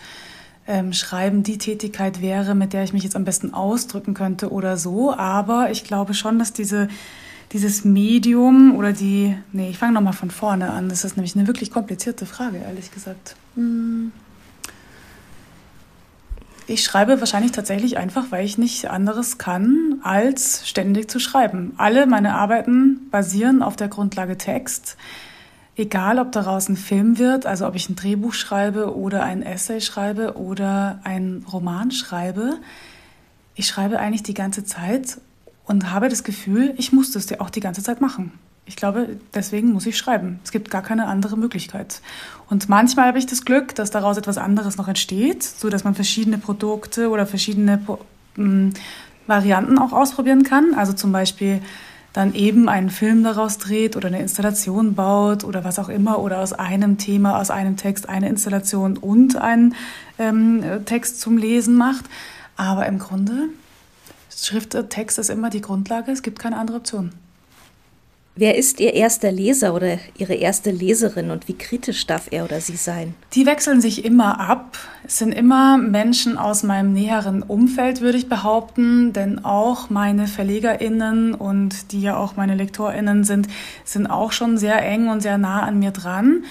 ähm, 0.68 0.94
Schreiben 0.94 1.44
die 1.44 1.58
Tätigkeit 1.58 2.22
wäre, 2.22 2.56
mit 2.56 2.74
der 2.74 2.84
ich 2.84 2.94
mich 2.94 3.04
jetzt 3.04 3.16
am 3.16 3.26
besten 3.26 3.54
ausdrücken 3.54 4.14
könnte 4.14 4.52
oder 4.52 4.78
so. 4.78 5.14
Aber 5.14 5.72
ich 5.72 5.84
glaube 5.84 6.14
schon, 6.14 6.40
dass 6.40 6.54
diese, 6.54 6.90
dieses 7.54 7.86
Medium 7.86 8.76
oder 8.76 8.94
die, 8.94 9.38
nee, 9.54 9.70
ich 9.70 9.78
fange 9.78 9.94
nochmal 9.94 10.14
von 10.14 10.32
vorne 10.32 10.72
an. 10.72 10.90
Das 10.90 11.04
ist 11.04 11.16
nämlich 11.16 11.36
eine 11.36 11.48
wirklich 11.48 11.72
komplizierte 11.72 12.26
Frage, 12.26 12.58
ehrlich 12.58 12.92
gesagt. 12.92 13.36
Hm. 13.56 14.12
Ich 16.70 16.84
schreibe 16.84 17.22
wahrscheinlich 17.22 17.54
tatsächlich 17.54 17.98
einfach, 17.98 18.26
weil 18.30 18.44
ich 18.44 18.58
nicht 18.58 18.90
anderes 18.90 19.38
kann, 19.38 20.02
als 20.04 20.68
ständig 20.68 21.10
zu 21.10 21.18
schreiben. 21.18 21.72
Alle 21.78 22.08
meine 22.08 22.36
Arbeiten 22.36 23.10
basieren 23.10 23.64
auf 23.64 23.78
der 23.78 23.88
Grundlage 23.88 24.38
Text 24.38 24.98
egal 25.78 26.20
ob 26.20 26.32
daraus 26.32 26.68
ein 26.68 26.76
Film 26.76 27.20
wird, 27.20 27.46
also 27.46 27.68
ob 27.68 27.76
ich 27.76 27.88
ein 27.88 27.96
Drehbuch 27.96 28.34
schreibe 28.34 28.96
oder 28.96 29.24
ein 29.24 29.44
Essay 29.44 29.80
schreibe 29.80 30.38
oder 30.38 31.00
ein 31.04 31.46
Roman 31.52 31.92
schreibe, 31.92 32.58
ich 33.56 33.68
schreibe 33.68 34.00
eigentlich 34.00 34.24
die 34.24 34.34
ganze 34.34 34.63
Zeit 34.63 35.20
und 35.66 35.92
habe 35.92 36.10
das 36.10 36.24
Gefühl, 36.24 36.74
ich 36.78 36.92
muss 36.92 37.12
das 37.12 37.40
auch 37.40 37.50
die 37.50 37.60
ganze 37.60 37.84
Zeit 37.84 38.02
machen. 38.02 38.32
Ich 38.66 38.76
glaube, 38.76 39.18
deswegen 39.34 39.72
muss 39.72 39.86
ich 39.86 39.98
schreiben. 39.98 40.40
Es 40.44 40.52
gibt 40.52 40.70
gar 40.70 40.82
keine 40.82 41.08
andere 41.08 41.38
Möglichkeit. 41.38 42.02
Und 42.50 42.68
manchmal 42.68 43.08
habe 43.08 43.18
ich 43.18 43.26
das 43.26 43.46
Glück, 43.46 43.74
dass 43.76 43.92
daraus 43.92 44.18
etwas 44.18 44.38
anderes 44.38 44.78
noch 44.78 44.90
entsteht, 44.90 45.44
so 45.44 45.70
dass 45.70 45.86
man 45.86 45.96
verschiedene 45.96 46.38
Produkte 46.38 47.10
oder 47.10 47.26
verschiedene 47.26 47.80
hm, 48.36 48.74
Varianten 49.26 49.78
auch 49.80 49.94
ausprobieren 49.94 50.44
kann. 50.44 50.74
Also 50.76 50.94
zum 50.94 51.12
Beispiel 51.13 51.62
dann 52.13 52.34
eben 52.34 52.67
einen 52.67 52.89
Film 52.89 53.24
daraus 53.24 53.58
dreht 53.58 53.96
oder 53.96 54.08
eine 54.08 54.20
Installation 54.20 54.96
baut 54.96 55.43
oder 55.43 55.63
was 55.63 55.78
auch 55.78 55.89
immer 55.89 56.20
oder 56.20 56.39
aus 56.39 56.54
einem 56.54 56.98
Thema, 56.98 57.39
aus 57.39 57.52
einem 57.52 57.78
Text 57.78 58.10
eine 58.10 58.30
Installation 58.30 58.98
und 58.98 59.36
einen 59.36 59.76
ähm, 60.17 60.63
Text 60.86 61.22
zum 61.22 61.38
Lesen 61.38 61.76
macht. 61.76 62.06
Aber 62.56 62.88
im 62.88 62.98
Grunde, 62.98 63.50
Schrift, 64.36 64.76
Text 64.89 65.20
ist 65.20 65.30
immer 65.30 65.50
die 65.50 65.62
Grundlage, 65.62 66.12
es 66.12 66.24
gibt 66.24 66.39
keine 66.39 66.58
andere 66.58 66.78
Option. 66.78 67.12
Wer 68.39 68.56
ist 68.56 68.80
Ihr 68.80 68.93
erster 68.93 69.32
Leser 69.32 69.73
oder 69.73 69.97
Ihre 70.15 70.36
erste 70.36 70.69
Leserin 70.69 71.32
und 71.32 71.47
wie 71.47 71.58
kritisch 71.58 72.06
darf 72.06 72.28
er 72.30 72.43
oder 72.43 72.62
sie 72.62 72.76
sein? 72.76 73.15
Die 73.34 73.47
wechseln 73.47 73.82
sich 73.82 74.06
immer 74.06 74.39
ab. 74.39 74.78
Es 75.04 75.17
sind 75.17 75.32
immer 75.32 75.80
Menschen 75.80 76.38
aus 76.38 76.62
meinem 76.62 76.93
näheren 76.93 77.41
Umfeld, 77.41 78.02
würde 78.02 78.19
ich 78.19 78.30
behaupten, 78.30 79.12
denn 79.12 79.43
auch 79.43 79.89
meine 79.89 80.28
VerlegerInnen 80.28 81.34
und 81.34 81.91
die 81.91 82.02
ja 82.02 82.15
auch 82.15 82.36
meine 82.36 82.54
LektorInnen 82.54 83.23
sind, 83.23 83.47
sind 83.86 84.06
auch 84.06 84.32
schon 84.32 84.60
sehr 84.60 84.84
eng 84.84 85.10
und 85.10 85.21
sehr 85.21 85.39
nah 85.39 85.63
an 85.63 85.80
mir 85.80 85.91
dran 85.91 86.43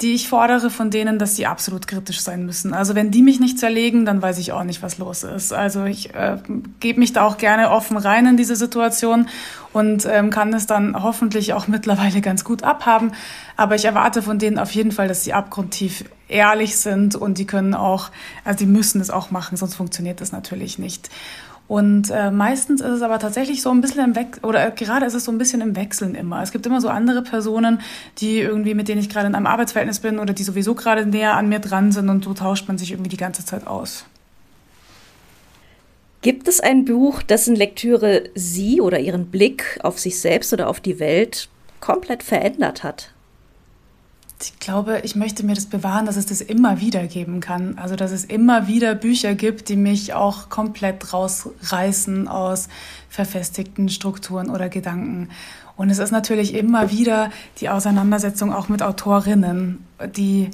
die 0.00 0.14
ich 0.14 0.28
fordere 0.28 0.70
von 0.70 0.90
denen, 0.90 1.18
dass 1.18 1.36
sie 1.36 1.46
absolut 1.46 1.86
kritisch 1.86 2.20
sein 2.20 2.44
müssen. 2.44 2.74
Also 2.74 2.94
wenn 2.94 3.12
die 3.12 3.22
mich 3.22 3.38
nicht 3.38 3.58
zerlegen, 3.58 4.04
dann 4.04 4.20
weiß 4.20 4.38
ich 4.38 4.52
auch 4.52 4.64
nicht, 4.64 4.82
was 4.82 4.98
los 4.98 5.22
ist. 5.22 5.52
Also 5.52 5.84
ich 5.84 6.14
äh, 6.14 6.38
gebe 6.80 6.98
mich 6.98 7.12
da 7.12 7.24
auch 7.24 7.38
gerne 7.38 7.70
offen 7.70 7.96
rein 7.96 8.26
in 8.26 8.36
diese 8.36 8.56
Situation 8.56 9.28
und 9.72 10.04
ähm, 10.06 10.30
kann 10.30 10.52
es 10.52 10.66
dann 10.66 11.00
hoffentlich 11.00 11.52
auch 11.52 11.68
mittlerweile 11.68 12.20
ganz 12.20 12.42
gut 12.42 12.64
abhaben. 12.64 13.12
Aber 13.56 13.76
ich 13.76 13.84
erwarte 13.84 14.20
von 14.20 14.38
denen 14.38 14.58
auf 14.58 14.72
jeden 14.72 14.90
Fall, 14.90 15.06
dass 15.06 15.22
sie 15.22 15.32
abgrundtief 15.32 16.04
ehrlich 16.26 16.76
sind 16.76 17.14
und 17.14 17.38
die 17.38 17.46
können 17.46 17.74
auch, 17.74 18.10
also 18.44 18.58
die 18.58 18.66
müssen 18.66 19.00
es 19.00 19.10
auch 19.10 19.30
machen, 19.30 19.56
sonst 19.56 19.76
funktioniert 19.76 20.20
das 20.20 20.32
natürlich 20.32 20.78
nicht. 20.78 21.08
Und 21.66 22.10
äh, 22.10 22.30
meistens 22.30 22.82
ist 22.82 22.90
es 22.90 23.02
aber 23.02 23.18
tatsächlich 23.18 23.62
so 23.62 23.70
ein 23.70 23.80
bisschen 23.80 24.04
im 24.04 24.14
Wechsel, 24.14 24.44
oder 24.44 24.66
äh, 24.66 24.70
gerade 24.70 25.06
ist 25.06 25.14
es 25.14 25.24
so 25.24 25.32
ein 25.32 25.38
bisschen 25.38 25.62
im 25.62 25.76
Wechseln 25.76 26.14
immer. 26.14 26.42
Es 26.42 26.52
gibt 26.52 26.66
immer 26.66 26.80
so 26.80 26.88
andere 26.88 27.22
Personen, 27.22 27.80
die 28.18 28.38
irgendwie, 28.38 28.74
mit 28.74 28.88
denen 28.88 29.00
ich 29.00 29.08
gerade 29.08 29.28
in 29.28 29.34
einem 29.34 29.46
Arbeitsverhältnis 29.46 30.00
bin 30.00 30.18
oder 30.18 30.34
die 30.34 30.44
sowieso 30.44 30.74
gerade 30.74 31.06
näher 31.06 31.36
an 31.36 31.48
mir 31.48 31.60
dran 31.60 31.90
sind 31.90 32.10
und 32.10 32.24
so 32.24 32.34
tauscht 32.34 32.68
man 32.68 32.76
sich 32.76 32.90
irgendwie 32.90 33.08
die 33.08 33.16
ganze 33.16 33.46
Zeit 33.46 33.66
aus. 33.66 34.04
Gibt 36.20 36.48
es 36.48 36.60
ein 36.60 36.84
Buch, 36.84 37.22
dessen 37.22 37.56
Lektüre 37.56 38.24
Sie 38.34 38.80
oder 38.82 38.98
Ihren 38.98 39.26
Blick 39.26 39.78
auf 39.82 39.98
sich 39.98 40.20
selbst 40.20 40.52
oder 40.52 40.68
auf 40.68 40.80
die 40.80 40.98
Welt 40.98 41.48
komplett 41.80 42.22
verändert 42.22 42.82
hat? 42.82 43.13
Ich 44.42 44.58
glaube, 44.58 45.00
ich 45.04 45.14
möchte 45.14 45.46
mir 45.46 45.54
das 45.54 45.66
bewahren, 45.66 46.06
dass 46.06 46.16
es 46.16 46.26
das 46.26 46.40
immer 46.40 46.80
wieder 46.80 47.06
geben 47.06 47.40
kann. 47.40 47.78
Also, 47.78 47.96
dass 47.96 48.10
es 48.10 48.24
immer 48.24 48.66
wieder 48.66 48.94
Bücher 48.94 49.34
gibt, 49.34 49.68
die 49.68 49.76
mich 49.76 50.12
auch 50.12 50.48
komplett 50.48 51.12
rausreißen 51.12 52.28
aus 52.28 52.68
verfestigten 53.08 53.88
Strukturen 53.88 54.50
oder 54.50 54.68
Gedanken. 54.68 55.28
Und 55.76 55.90
es 55.90 55.98
ist 55.98 56.10
natürlich 56.10 56.54
immer 56.54 56.90
wieder 56.90 57.30
die 57.60 57.68
Auseinandersetzung 57.68 58.52
auch 58.52 58.68
mit 58.68 58.82
Autorinnen, 58.82 59.84
die 60.16 60.50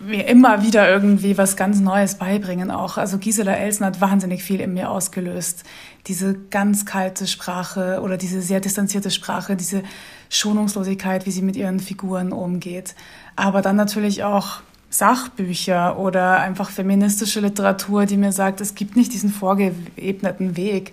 mir 0.00 0.26
immer 0.28 0.62
wieder 0.62 0.88
irgendwie 0.88 1.38
was 1.38 1.56
ganz 1.56 1.80
Neues 1.80 2.16
beibringen 2.16 2.70
auch. 2.70 2.98
Also 2.98 3.18
Gisela 3.18 3.52
Elsen 3.52 3.86
hat 3.86 4.00
wahnsinnig 4.00 4.42
viel 4.42 4.60
in 4.60 4.74
mir 4.74 4.90
ausgelöst. 4.90 5.64
Diese 6.06 6.34
ganz 6.50 6.86
kalte 6.86 7.26
Sprache 7.26 8.00
oder 8.02 8.16
diese 8.16 8.42
sehr 8.42 8.60
distanzierte 8.60 9.10
Sprache, 9.10 9.56
diese 9.56 9.82
Schonungslosigkeit, 10.28 11.26
wie 11.26 11.30
sie 11.30 11.42
mit 11.42 11.56
ihren 11.56 11.80
Figuren 11.80 12.32
umgeht. 12.32 12.94
Aber 13.36 13.62
dann 13.62 13.76
natürlich 13.76 14.24
auch 14.24 14.60
Sachbücher 14.90 15.98
oder 15.98 16.40
einfach 16.40 16.70
feministische 16.70 17.40
Literatur, 17.40 18.06
die 18.06 18.16
mir 18.16 18.32
sagt, 18.32 18.60
es 18.60 18.74
gibt 18.74 18.94
nicht 18.94 19.12
diesen 19.12 19.30
vorgeebneten 19.30 20.56
Weg. 20.56 20.92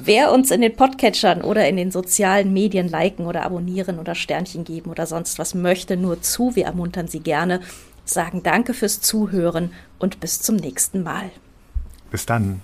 Wer 0.02 0.32
uns 0.32 0.50
in 0.52 0.62
den 0.62 0.78
Podcatchern 0.78 1.41
oder 1.41 1.67
in 1.67 1.76
den 1.76 1.91
sozialen 1.91 2.54
Medien 2.54 2.88
liken 2.88 3.26
oder 3.26 3.44
abonnieren 3.44 4.00
oder 4.00 4.15
Sternchen 4.15 4.63
geben 4.63 4.89
oder 4.89 5.06
sonst 5.06 5.38
was 5.38 5.54
möchte, 5.54 5.98
nur 5.98 6.22
zu. 6.22 6.56
Wir 6.56 6.67
ermuntern 6.67 7.10
Sie 7.10 7.20
gerne, 7.20 7.60
sagen 8.13 8.43
danke 8.43 8.74
fürs 8.74 9.02
Zuhören 9.02 9.71
und 10.00 10.19
bis 10.19 10.41
zum 10.41 10.56
nächsten 10.56 11.04
Mal. 11.04 11.32
Bis 12.12 12.26
dann. 12.26 12.62